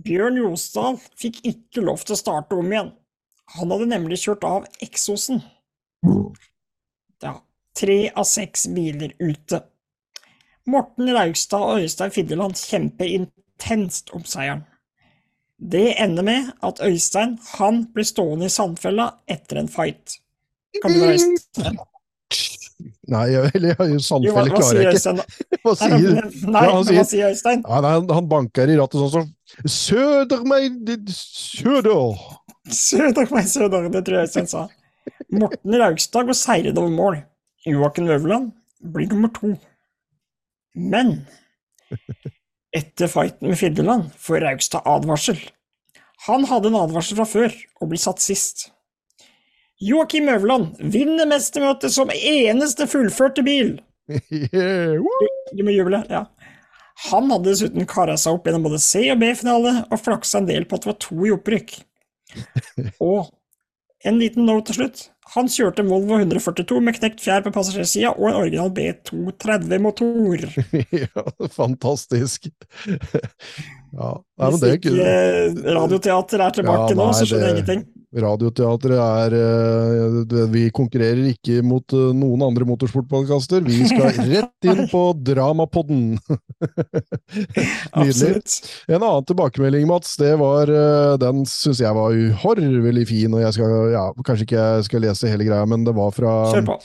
[0.00, 2.92] Bjørn Josdal fikk ikke lov til å starte om igjen.
[3.56, 5.40] Han hadde nemlig kjørt av eksosen.
[7.22, 7.34] Ja,
[7.76, 9.62] tre av seks biler ute.
[10.70, 14.62] Morten Raugstad og Øystein Fiddeland kjemper intenst om seieren.
[15.60, 20.20] Det ender med at Øystein han blir stående i sandfella etter en fight.
[20.80, 21.80] Kan du Øystein?
[23.10, 24.94] Nei, eller Jo, sandfelle klarer jeg ikke.
[24.94, 25.18] Øystein?
[25.64, 27.64] Hva sier men- nei, sier- hva sier Øystein?
[27.66, 31.10] Ja, nei, han, banker i rattet sånn som Søder meg, ditt
[32.68, 33.14] søder!
[33.16, 34.66] takk meg, takk, det tror jeg Øystein sa.
[35.32, 37.20] Morten Raugstad går seirende over mål.
[37.66, 38.50] Joakim Øverland
[38.92, 39.54] blir nummer to.
[40.74, 41.26] Men
[42.76, 45.38] etter fighten med Fiddeland får Raugstad advarsel.
[46.26, 48.68] Han hadde en advarsel fra før og blir satt sist.
[49.80, 53.78] Joakim Øverland vinner mestermøtet som eneste fullførte bil.
[54.10, 55.00] Yeah!
[55.56, 56.26] Du må juble, ja.
[57.08, 60.66] Han hadde dessuten kara seg opp gjennom både C- og B-finale, og flaksa en del
[60.68, 61.78] på at det var to i opprykk.
[63.10, 63.30] Og
[64.08, 65.02] en liten note til slutt.
[65.34, 70.46] Han kjørte Volvo 142 med knekt fjær på passasjersida og en original B230-motor.
[71.04, 71.24] ja,
[71.54, 72.48] fantastisk.
[72.88, 77.50] Ja, nei, Hvis det er ikke ikke eh, radioteater er tilbake Ja, nå, så skjønner
[77.52, 77.84] jeg det- ingenting.
[78.10, 83.62] Radioteatret er eh, Vi konkurrerer ikke mot eh, noen andre motorsportpodkaster.
[83.62, 86.16] Vi skal rett inn på Dramapodden!
[88.00, 88.40] Nydelig.
[88.90, 93.30] En annen tilbakemelding, Mats, det var eh, Den syns jeg var uhorvelig fin.
[93.36, 96.34] og jeg skal, ja, Kanskje ikke jeg skal lese hele greia, men det var fra
[96.50, 96.80] Kjør på.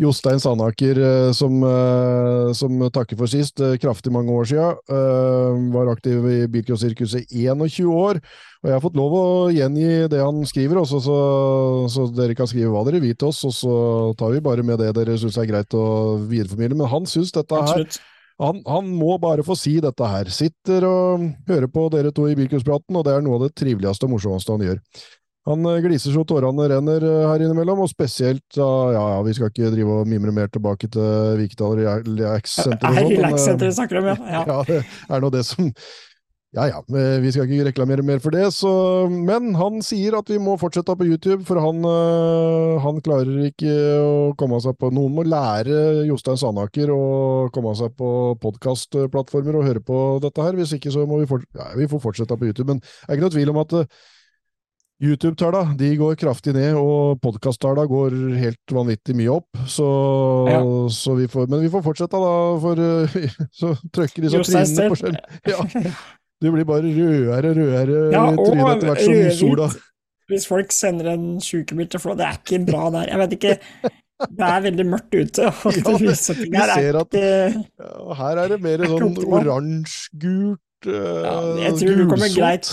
[0.00, 5.72] Jostein Sandaker, eh, som, eh, som takker for sist, eh, kraftig mange år siden.
[5.72, 8.20] Var aktiv i bilcrossirkuset 21 år.
[8.62, 11.18] Og jeg har fått lov å gjengi det han skriver, også, så,
[11.90, 13.74] så dere kan skrive hva dere vil til oss, og så
[14.16, 16.78] tar vi bare med det dere syns er greit å videreformidle.
[16.78, 17.86] Men han syns dette her
[18.42, 20.30] han, han må bare få si dette her.
[20.32, 24.08] Sitter og hører på dere to i bilcrosspraten, og det er noe av det triveligste
[24.08, 24.80] og morsomste han gjør.
[25.50, 29.50] Han eh, gliser så tårene renner eh, her innimellom, og spesielt ja, ja, vi skal
[29.50, 33.02] ikke drive og mimre mer tilbake til Vikedal Relax-senteret.
[33.02, 34.16] eh, Relax-senteret snakker om, ja.
[34.38, 34.46] ja.
[34.54, 35.70] ja, det er nå det som
[36.52, 40.28] Ja ja, eh, vi skal ikke reklamere mer for det, så Men han sier at
[40.28, 43.72] vi må fortsette på YouTube, for han, eh, han klarer ikke
[44.04, 47.02] å komme seg på Noen må lære Jostein Sandaker å
[47.56, 50.60] komme seg på podkastplattformer og høre på dette her.
[50.60, 52.68] Hvis ikke så må vi, fort, ja, vi får fortsette på YouTube.
[52.68, 54.02] Men det er ikke noe tvil om at eh,
[55.02, 59.48] YouTube-tallene de går kraftig ned, og podkast-tallene går helt vanvittig mye opp.
[59.66, 59.86] Så,
[60.50, 60.60] Ja.
[60.94, 63.30] så vi får, men vi får fortsette, da, for eh,
[63.60, 65.16] så trykker disse Jostein trinene skjerm.
[65.50, 65.94] Ja.
[66.42, 69.38] Du blir bare rødere og rødere Ja, i trynet etter hvert som rødhvit.
[69.40, 69.68] sola
[70.32, 73.10] Hvis folk sender en sykebil til Flå, det er ikke bra der.
[73.12, 73.58] Jeg vet ikke
[74.22, 78.48] Det er veldig mørkt ute, og Ja, det- vi er ser at- ja, Her er
[78.54, 82.70] det mer Er sånn oransje-gult ja, Jeg tror du kommer greit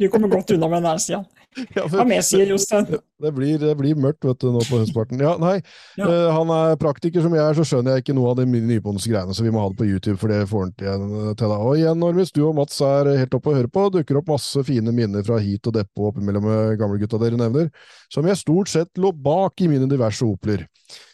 [0.00, 1.24] Du kommer godt unna med den her, Stian.
[1.76, 2.86] Ja, Hva mer sier Jostein?
[3.20, 5.20] Det blir, det blir mørkt vet du, nå på høstparten.
[5.20, 5.58] Ja, nei,
[6.00, 6.06] Ja.
[6.08, 9.04] Uh, han er praktiker som jeg er, så skjønner jeg ikke noe av de nybondens
[9.04, 11.52] greiene, så vi må ha det på YouTube, for det får han til, igjen- til
[11.52, 11.66] deg.
[11.68, 14.64] Og igjen, Normis, du og Mats er helt oppe å høre på, dukker opp masse
[14.64, 17.68] fine minner fra hit og depot oppimellom med gamlegutta dere nevner,
[18.08, 20.64] som jeg stort sett lå bak i mine diverse Opler.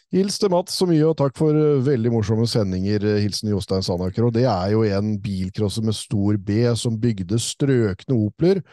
[0.09, 3.03] Hils til Mats så mye, og takk for eh, veldig morsomme sendinger.
[3.05, 4.25] eh, Hilsen Jostein Sandaker.
[4.25, 8.63] Og det er jo en bilcrosser med stor B som bygde strøkne Opler,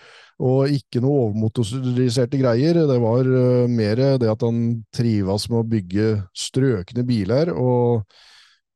[0.40, 2.80] og ikke noe overmotoriserte greier.
[2.88, 4.62] Det var uh, mer det at han
[4.96, 8.06] trives med å bygge strøkne biler, og,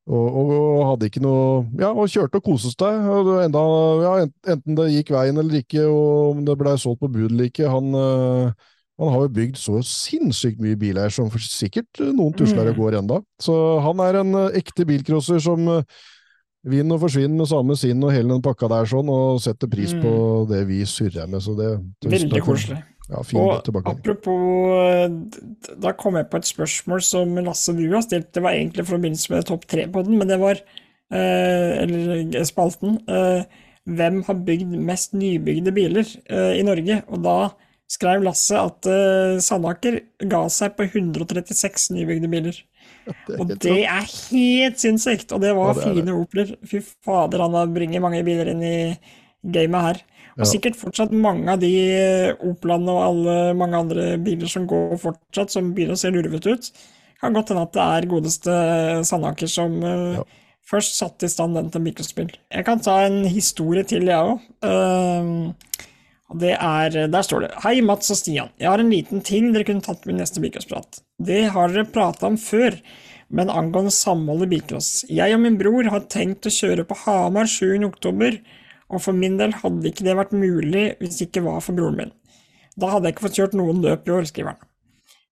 [0.05, 3.09] og, og, og hadde ikke noe Ja, og kjørte og koste seg.
[3.47, 3.65] Enda,
[4.05, 4.13] ja,
[4.53, 7.73] enten det gikk veien eller ikke, og om det blei solgt på bud eller ikke.
[7.73, 7.89] Han,
[8.99, 12.81] han har jo bygd så sinnssykt mye biler som sikkert uh, noen tusler og Mm.
[12.81, 13.21] går enda.
[13.41, 15.83] Så han er en uh, ekte bilcrosser som uh,
[16.67, 19.93] vinner og forsvinner med samme sinn og hele den pakka der sånn, og setter pris
[19.97, 21.41] på det vi surrer med.
[21.41, 21.71] Så det
[22.05, 22.83] Veldig koselig.
[23.11, 25.09] Ja, Og apropos
[25.81, 28.31] Da kom jeg på et spørsmål som Lasse Bue har stilt.
[28.31, 30.61] Det var egentlig for å begynne med topp tre på den, men det var
[31.11, 32.99] eh, Eller spalten.
[33.09, 33.43] eh,
[33.89, 37.01] hvem har bygd mest nybygde biler eh, i Norge?
[37.09, 37.37] Og da
[37.91, 39.99] skrev Lasse at uh, Sandaker
[40.31, 42.61] ga seg på 136 nybygde biler.
[43.39, 45.33] Og det er helt sinnssykt!
[45.35, 46.03] Og det var Ja, det er det.
[46.05, 46.53] fine Opler.
[46.69, 48.75] Fy fader, han har bringer mange biler inn i
[49.43, 50.01] gamet her.
[50.37, 50.47] Og Ja.
[50.47, 51.71] sikkert fortsatt mange av de
[52.47, 56.69] Opelene og alle mange andre biler som går fortsatt, som begynner å se lurvete ut.
[57.19, 58.53] Kan godt hende at det er godeste
[59.05, 60.21] Sandaker som uh,
[60.71, 62.31] først satte i stand den til mikrospill.
[62.53, 64.39] Jeg kan ta en historie til, jeg òg.
[64.61, 65.90] Det
[66.39, 68.51] er, der står det Hei, Mats og Stian.
[68.61, 71.01] Jeg har en liten ting dere kunne tatt med i neste bilcrossprat.
[71.19, 72.77] Det har dere prata om før,
[73.31, 75.03] men angående samhold i bilcross.
[75.11, 77.83] Jeg og min bror har tenkt å kjøre på Hamar 7.
[77.87, 78.39] oktober,
[78.91, 81.99] og for min del hadde ikke det vært mulig hvis det ikke var for broren
[81.99, 82.15] min.
[82.79, 84.67] Da hadde jeg ikke fått kjørt noen løp i år, skriver han.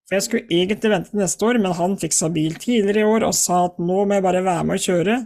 [0.10, 3.36] For jeg skulle egentlig vente neste år, men han fiksa bil tidligere i år og
[3.38, 5.20] sa at nå må jeg bare være med og kjøre,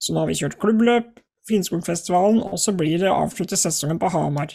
[0.00, 1.10] så nå har vi kjørt klubbløp,
[1.48, 4.52] Finnskogfestivalen, og så blir det avsluttet sesongen på Hamar.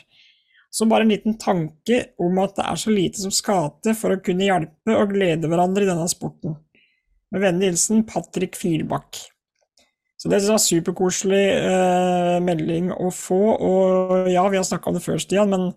[0.75, 4.11] Så bare en liten tanke om at det er så lite som skal til for
[4.11, 6.57] å kunne hjelpe og glede hverandre i denne sporten.
[7.31, 9.21] Med vennlig hilsen Patrick Filbakk.
[10.19, 14.97] Så det er en superkoselig eh, melding å få, og ja, vi har snakka om
[14.97, 15.69] det før, Stian, men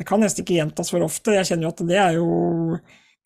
[0.00, 1.34] det kan nesten ikke gjentas for ofte.
[1.36, 2.28] Jeg kjenner jo at det er jo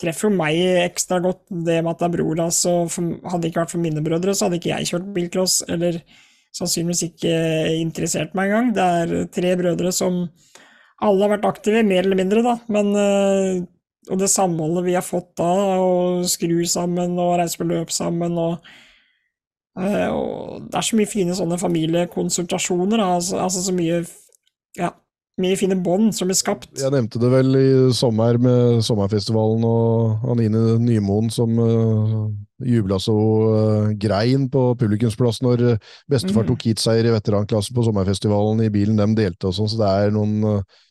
[0.02, 2.62] treffer jo meg ekstra godt, det med at det er bror hans.
[2.66, 6.00] Hadde det ikke vært for mine brødre, så hadde ikke jeg kjørt bilcross, eller
[6.54, 7.36] sannsynligvis ikke
[7.78, 8.74] interessert meg engang.
[8.74, 10.24] Det er tre brødre som
[11.04, 12.56] alle har vært aktive, mer eller mindre, da.
[12.72, 13.60] Men, eh,
[14.10, 15.50] og det samholdet vi har fått da,
[15.80, 18.58] å skru sammen og reise på løp sammen og,
[19.80, 23.00] eh, og Det er så mye fine sånne familiekonsultasjoner.
[23.00, 24.04] Altså, altså så mye
[24.74, 24.90] Ja
[25.42, 26.68] mye fine bånd som blir skapt.
[26.78, 32.28] Jeg nevnte det vel i sommer med sommerfestivalen og Anine Nymoen som uh,
[32.62, 35.64] jubla så uh, grein på publikumsplass når
[36.10, 36.52] bestefar mm.
[36.52, 40.14] tok heatseier i veteranklasse på sommerfestivalen i bilen de delte og sånn, så det er
[40.14, 40.82] noen uh,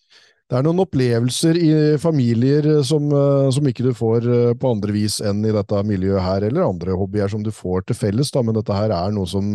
[0.54, 3.10] det er noen opplevelser i familier som,
[3.50, 4.28] som ikke du får
[4.62, 7.98] på andre vis enn i dette miljøet her, eller andre hobbyer som du får til
[7.98, 9.48] felles, da, men dette her er noe som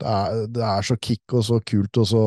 [0.00, 2.24] det er, det er så kick og så kult og så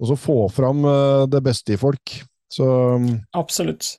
[0.00, 2.14] og så få fram eh, det beste i folk.
[2.50, 2.66] Så
[2.96, 3.96] um, Absolutt.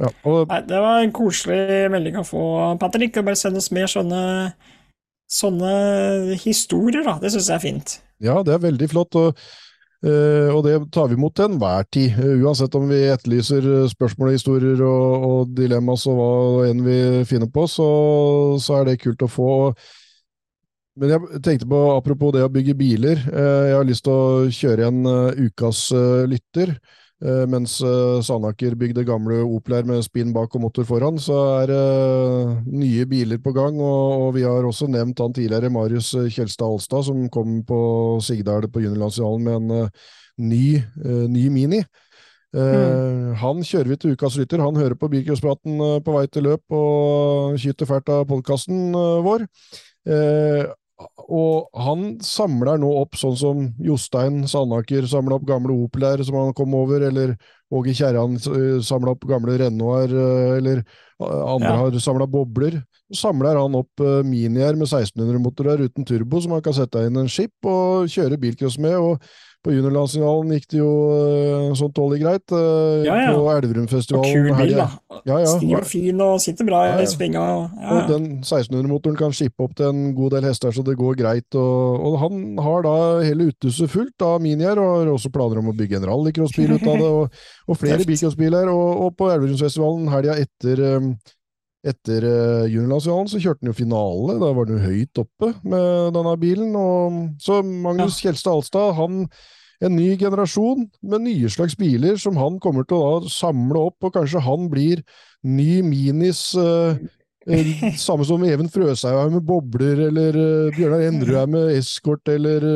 [0.00, 2.44] Ja, og, Nei, det var en koselig melding å få,
[2.80, 3.18] Patrick.
[3.18, 4.22] Bare send oss mer sånne,
[5.30, 5.74] sånne
[6.40, 7.18] historier, da.
[7.20, 7.98] Det syns jeg er fint.
[8.22, 9.18] Ja, det er veldig flott.
[9.18, 9.42] og
[10.02, 14.82] og det tar vi imot til enhver tid, uh, uansett om vi etterlyser spørsmål, historier
[14.82, 16.30] og, og dilemmas og hva
[16.66, 16.96] enn vi
[17.30, 17.86] finner på, så,
[18.58, 19.52] så, er det kult å få.
[21.00, 24.50] Men jeg tenkte på, apropos det å bygge biler, eh, jeg har lyst til å
[24.52, 26.74] kjøre en eh, ukas eh, lytter.
[27.22, 27.76] Mens
[28.26, 31.82] Sandaker bygde gamle Opler med spinn bak og motor foran, så er det
[32.66, 33.78] nye biler på gang.
[33.78, 37.78] Og, vi har også nevnt han tidligere, Marius Kjelstad Alstad, som kom på
[38.26, 39.88] Sigdal på juniorlandsfinalen med en
[40.50, 40.82] ny,
[41.30, 41.84] ny Mini.
[42.52, 43.32] Mm.
[43.40, 44.60] Han kjører vi til ukas lytter.
[44.60, 48.90] Han hører på Bilcrosspraten på vei til løp og skyter fælt av podkasten
[49.24, 49.46] vår.
[51.32, 56.54] Og han samler nå opp, sånn som Jostein Sandaker samla opp gamle Opeler som han
[56.56, 57.36] kom over, eller
[57.72, 60.16] Åge Kjerran eh, samla opp gamle Renault-er,
[60.58, 60.82] eller
[61.22, 61.78] andre ja.
[61.84, 62.80] har samla bobler.
[63.12, 67.30] Så samler han opp minier med 1600-motorer uten turbo, som han kan sette inn en
[67.30, 68.96] skip og kjøre bilcross med.
[68.98, 70.92] og på juniorlandsfinalen gikk det jo
[71.78, 72.54] sånn tålelig greit.
[72.54, 73.34] Uh, ja, ja.
[73.36, 74.32] På Elverumfestivalen.
[74.32, 74.88] Kul bil, da.
[75.28, 75.52] Ja, ja.
[75.52, 77.42] Stiv fin og sitter bra i spinga.
[77.94, 81.46] Og den 1600-motoren kan skippe opp til en god del hester, så det går greit.
[81.58, 85.70] Og, og han har da hele uthuset fullt av minier, og har også planer om
[85.70, 88.72] å bygge en rallycrossbil ut av det, og, og flere bilcrossbiler.
[88.72, 91.14] Og, og på Elverumsfestivalen helga etter um,
[91.82, 96.14] etter uh, juniorlandsfinalen så kjørte han jo finale, da var han jo høyt oppe med
[96.16, 96.76] denne bilen.
[96.78, 98.28] Og, så Magnus ja.
[98.28, 99.24] Kjelstad Alstad, han
[99.82, 103.98] en ny generasjon med nye slags biler som han kommer til å da samle opp,
[104.06, 105.02] og kanskje han blir
[105.42, 107.21] ny Minis uh, Eh,
[108.06, 112.66] samme som Even Frøshaug er med bobler, eller uh, Bjørnar Endrud er med eskort, eller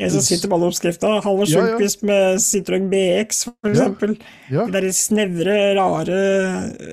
[0.00, 1.10] Jeg som sitter på alle oppskrifta.
[1.24, 2.10] Halvor Sundquist ja, ja.
[2.12, 4.16] med Citroën BX, for eksempel.
[4.52, 6.20] Ja, De der snevre, rare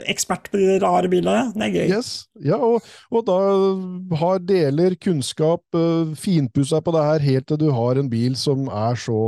[0.09, 1.51] Ekspert på de rare bilene.
[1.55, 1.97] Det er gøy.
[1.97, 2.14] Yes.
[2.43, 7.70] Ja, og, og, da har deler kunnskap, uh, finpussa på det her, helt til du
[7.74, 9.20] har en bil som er så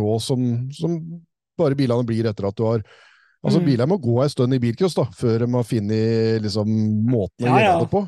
[0.00, 0.98] rå som, som
[1.60, 2.84] bare bilene blir etter at du har
[3.40, 3.68] Altså, mm.
[3.70, 6.74] Bilene må gå en stund i bilcross da, før de har funnet liksom,
[7.08, 8.02] måten å ja, gjøre det på.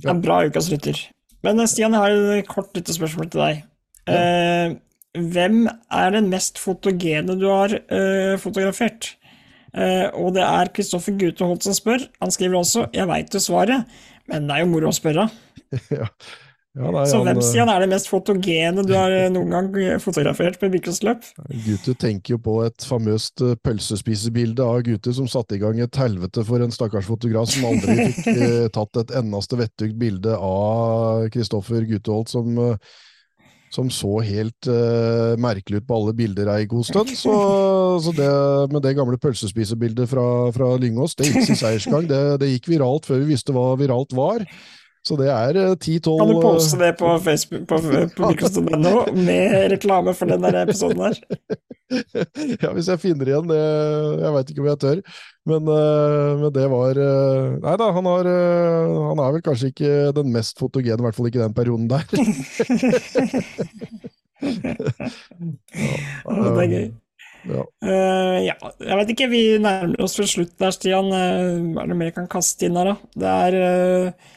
[0.00, 0.14] Ja.
[0.14, 1.02] En bra ukas rytter.
[1.44, 3.60] Men eh, Stian, jeg har et kort lite spørsmål til deg.
[4.08, 4.16] Ja.
[4.16, 4.78] Eh,
[5.14, 9.12] hvem er den mest fotogene du har eh, fotografert?
[9.74, 12.08] Eh, og det er Kristoffer Gute Holt som spør.
[12.22, 13.84] Han skriver også 'Jeg veit jo svaret',
[14.28, 15.28] men det er jo moro å spørre.
[15.98, 16.08] ja.
[16.74, 20.00] Ja, nei, så hvem sier han er det mest fotogene du har eh, noen gang
[20.02, 21.22] fotografert på bilcrossløp?
[21.62, 26.02] Gute tenker jo på et famøst eh, pølsespisebilde av Gute som satte i gang et
[26.02, 31.28] helvete for en stakkars fotograf som aldri fikk eh, tatt et endaste vettugt bilde av
[31.34, 32.58] Kristoffer Gutteholt, som,
[33.70, 37.14] som så helt uh, merkelig ut på alle bilder ei god stund.
[37.14, 37.34] Så,
[38.02, 38.30] så det,
[38.74, 42.10] med det gamle pølsespisebildet fra, fra Lyngås, det gikk sin seiersgang.
[42.10, 44.42] Det, det gikk viralt før vi visste hva viralt var.
[45.04, 47.76] Så det er eh, 10-12 Kan du poste det på Facebook på,
[48.16, 51.14] på Microsoft.no med reklame for den der episoden der?
[52.62, 54.98] ja, hvis jeg finner igjen det Jeg veit ikke om jeg tør.
[55.44, 58.24] Men, eh, men, det var eh, Nei da, han, har,
[59.10, 62.04] han er vel kanskje ikke den mest fotogene, i hvert fall ikke den perioden der.
[64.44, 66.92] ja, det er gøy.
[67.44, 67.60] Ja.
[67.84, 68.54] Uh, ja.
[68.80, 71.10] jeg vet ikke, vi nærmer oss for slutt der, Stian.
[71.12, 72.96] Uh, er det mer jeg kan kaste inn her, da?
[73.20, 74.30] Det er uh,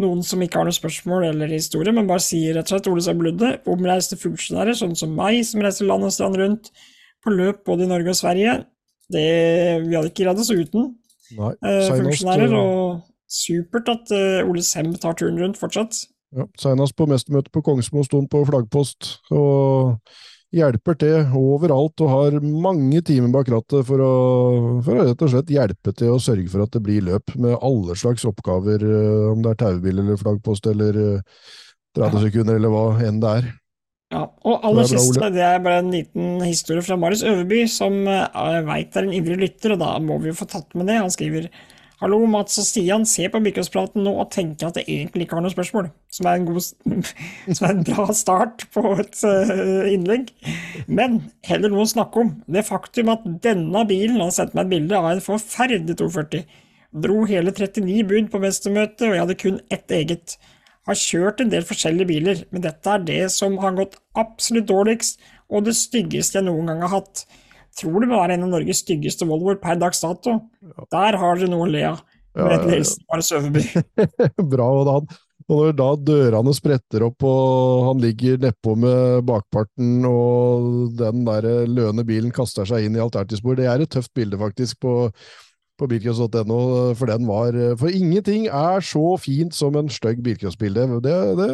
[0.00, 3.14] noen som ikke har noe spørsmål eller historie, men bare sier rett og slett Ole
[3.18, 6.70] Bludde, omreiste funksjonærer, sånn som meg, som reiser land og strand rundt
[7.24, 8.54] på løp både i Norge og Sverige.
[9.10, 9.26] Det,
[9.88, 10.92] vi hadde ikke greid oss uten
[11.34, 14.12] Nei, funksjonærer, og supert at
[14.46, 16.04] Ole Sem tar turen rundt fortsatt.
[16.36, 19.16] Ja, Seinest på mestermøtet på Kongsmo sto han på flaggpost.
[19.34, 19.98] og
[20.54, 24.12] hjelper til overalt og har mange timer bak rattet for å,
[24.84, 27.56] for å rett og slett hjelpe til å sørge for at det blir løp med
[27.56, 30.98] alle slags oppgaver, eh, om det er taubil eller flaggpost eller
[31.96, 33.50] 30 eh, sekunder eller hva enn det er.
[34.10, 38.24] Ja, og aller siste, det er bare en liten historie fra Marius Øverby, som jeg
[38.26, 40.98] eh, veit er en ivrig lytter, og da må vi jo få tatt med det.
[40.98, 41.46] Han skriver
[42.00, 43.02] Hallo, Mats og Stian.
[43.04, 45.90] Se på mikrosplaten nå og tenke at jeg egentlig ikke har noe spørsmål.
[46.08, 46.62] Som er en, god,
[47.58, 50.30] som er en bra start på et uh, innlegg.
[50.88, 52.30] Men heller noe å snakke om.
[52.48, 56.48] Det faktum at denne bilen har sendt meg et bilde av en forferdelig 240.
[57.04, 60.38] Dro hele 39 bud på mestermøtet, og jeg hadde kun ett eget.
[60.88, 65.20] Har kjørt en del forskjellige biler, men dette er det som har gått absolutt dårligst,
[65.52, 67.26] og det styggeste jeg noen gang har hatt
[67.78, 70.38] tror det må være en av Norges styggeste Volvoer per dags dato.
[70.92, 72.00] Der har dere noe å le av.
[72.34, 74.42] Med ja, ja, ja.
[74.52, 74.66] Bra.
[74.70, 80.92] Og, da, og når da dørene spretter opp og han ligger nedpå med bakparten og
[80.98, 84.78] den der løne bilen kaster seg inn i alternativspor, det er et tøft bilde faktisk
[84.86, 84.94] på,
[85.80, 86.60] på bilcross.no,
[86.94, 90.86] for den var For ingenting er så fint som en stygg bilcrossbilde.
[91.02, 91.50] Det, det,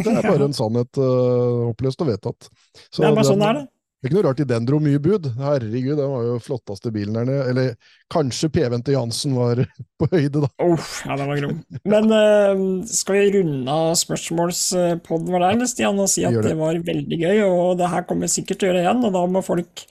[0.00, 2.50] det, er bare en sannhet uh, oppløst og vedtatt.
[2.90, 3.66] Så det er bare den, sånn er det.
[3.96, 5.24] Det er ikke noe rart i den dro mye bud.
[5.40, 7.44] Herregud, den var jo flotteste bilen der nede.
[7.48, 9.62] Eller kanskje PV-en til Jansen var
[10.02, 10.50] på høyde, da.
[10.60, 11.62] Oh, ja, den var grom.
[11.88, 16.44] Men uh, skal vi runde av spørsmålspodden vår der, Stian, og si at det.
[16.50, 16.60] det.
[16.60, 19.26] var veldig gøy, og det her kommer vi sikkert til å gjøre igjen, og da
[19.32, 19.88] må folk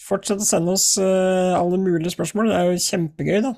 [0.00, 2.54] fortsette å sende oss uh, alle mulige spørsmål.
[2.54, 3.56] Det er jo kjempegøy, da.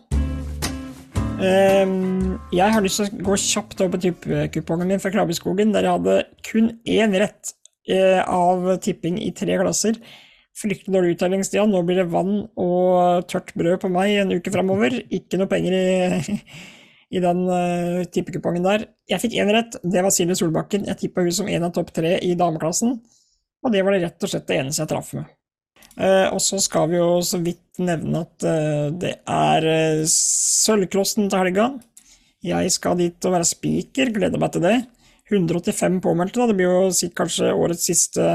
[1.39, 1.99] Uh,
[2.51, 6.01] jeg har lyst til å gå kjapt over på tippekupongen min fra Krabbeskogen, der jeg
[6.01, 7.61] hadde kun én rett
[7.91, 9.99] av tipping i tre klasser.
[10.55, 11.73] Fryktelig dårlig uttelling, Stian.
[11.73, 14.95] Nå blir det vann og tørt brød på meg en uke framover.
[15.11, 16.35] Ikke noe penger i,
[17.17, 18.87] i den uh, tippekupongen der.
[19.11, 20.87] Jeg fikk én rett, det var Silje Solbakken.
[20.87, 23.01] Jeg tippa hun som en av topp tre i dameklassen.
[23.65, 25.33] Og det var det rett og slett det eneste jeg traff med.
[25.99, 31.27] Uh, og så skal vi jo så vidt nevne at uh, det er uh, Sølvklossen
[31.33, 31.73] til helga.
[32.45, 34.77] Jeg skal dit og være spiker, gleder meg til det.
[35.31, 36.49] 185 påmeldte, da.
[36.51, 38.29] Det blir jo kanskje årets siste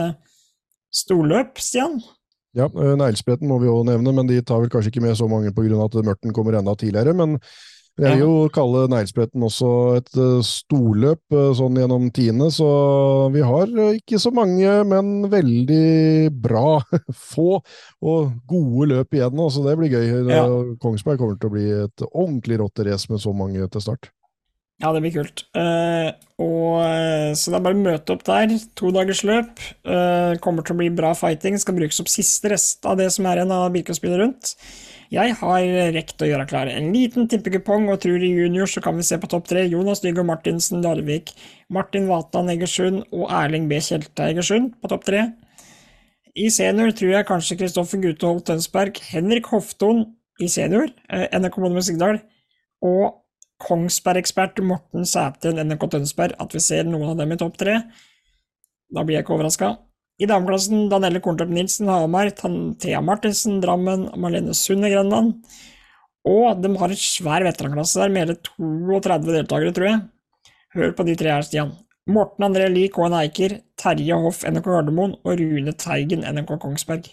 [0.89, 1.99] storløp, Stian?
[2.57, 5.29] Ja, eh, Neglespretten må vi jo nevne, men de tar vel kanskje ikke med så
[5.29, 5.83] mange pga.
[5.85, 7.13] at Mørten kommer enda tidligere.
[7.13, 7.37] Men
[7.99, 9.69] jeg vil jo kalle Neglespretten også
[9.99, 12.69] et eh, storløp eh, sånn gjennom tiende, så
[13.33, 16.79] vi har ikke så mange, men veldig bra,
[17.33, 20.07] få og gode løp igjen nå, så det blir gøy.
[20.31, 20.45] Ja.
[20.81, 24.09] Kongsberg kommer til å bli et ordentlig rotterace med så mange til start.
[24.79, 25.43] Ja, det blir kult.
[25.51, 28.53] Uh, og, uh, så det er bare å møte opp der.
[28.79, 29.59] To dagers løp.
[29.83, 31.57] Uh, kommer til å bli bra fighting.
[31.59, 34.53] Skal brukes opp siste rest av det som er igjen av bilcrossbiler rundt.
[35.11, 38.95] Jeg har rekt å gjøre klar en liten tippekupong, og tror i junior så kan
[38.95, 41.33] vi se på topp tre Jonas Dyggo Martinsen Larvik,
[41.73, 43.81] Martin Vatan Egersund og Erling B.
[43.81, 45.23] Tjelta Egersund på topp tre.
[46.37, 50.05] I senior tror jeg kanskje Kristoffer Guteholt Tønsberg, Henrik Hofton
[50.39, 52.21] i senior, NRK Bonde Sigdal,
[52.85, 53.17] og
[53.63, 57.81] Kongsberg-ekspert Morten Sæthen NRK Tønsberg at vi ser noen av dem i topp tre.
[58.89, 59.73] Da blir jeg ikke overraska.
[60.19, 65.37] I dameklassen Danelle Korntorp Nilsen Hamar, Thea Martinsen Drammen, Marlene Sunde Grenland.
[66.27, 70.01] Og de har en svær veteranklasse der med hele 32 deltakere, tror jeg.
[70.75, 71.71] Hør på de tre her, Stian.
[72.09, 77.07] Morten André Lie, KN Eiker, Terje Hoff, NRK Gardermoen og Rune Teigen, NRK Kongsberg.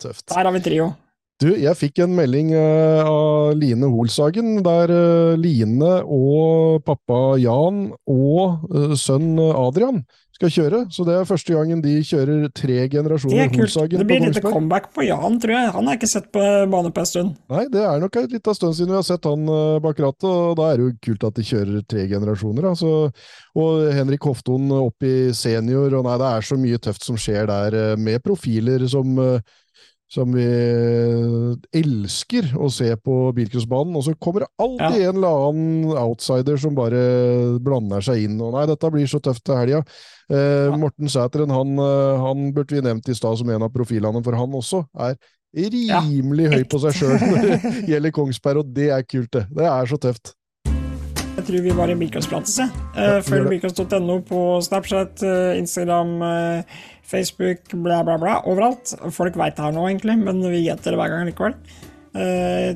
[0.00, 0.28] tøft.
[0.30, 0.92] Der har vi trio.
[1.38, 7.92] Du, jeg fikk en melding uh, av Line Holsagen, der uh, Line og pappa Jan
[8.10, 10.00] og uh, sønn Adrian
[10.34, 10.80] skal kjøre.
[10.90, 14.02] Så det er første gangen de kjører tre generasjoner Holsagen.
[14.02, 15.70] Det blir litt comeback på Jan, tror jeg.
[15.76, 16.42] Han har ikke sett på
[16.74, 17.38] bane på en stund.
[17.54, 19.46] Nei, det er nok en liten stund siden vi har sett han
[19.82, 22.68] bak rattet, og da er det jo kult at de kjører tre generasjoner.
[22.70, 22.92] Altså.
[23.58, 27.46] Og Henrik Hofton opp i senior, og nei, det er så mye tøft som skjer
[27.50, 29.18] der, med profiler som
[30.08, 30.44] som vi
[31.76, 35.10] elsker å se på bilcrossbanen, og så kommer det alltid ja.
[35.10, 37.02] en eller annen outsider som bare
[37.64, 38.38] blander seg inn.
[38.40, 39.82] og 'Nei, dette blir så tøft til helga'.
[40.32, 40.76] Eh, ja.
[40.80, 44.36] Morten Sæteren han, eh, han, burde vi nevnt i stad som en av profilene, for
[44.36, 45.18] han også er
[45.52, 46.56] rimelig ja.
[46.56, 49.44] høy på seg sjøl når det gjelder Kongsberg, og det er kult, det.
[49.52, 50.37] Det er så tøft.
[51.48, 52.86] Tror vi var i Bilcrossprates, jeg.
[52.92, 55.22] Uh, Følg bilcross.no på Snapchat,
[55.56, 56.18] Instagram,
[57.08, 58.40] Facebook, bla, bla, bla.
[58.50, 58.92] Overalt.
[59.16, 61.56] Folk veit det her nå, egentlig, men vi gjetter det hver gang likevel.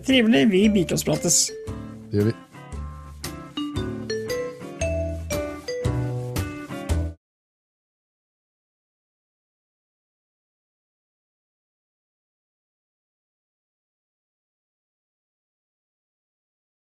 [0.07, 0.47] Trivelig.
[0.55, 1.45] Vi Bilcrossprates.
[2.09, 2.41] Det gjør vi.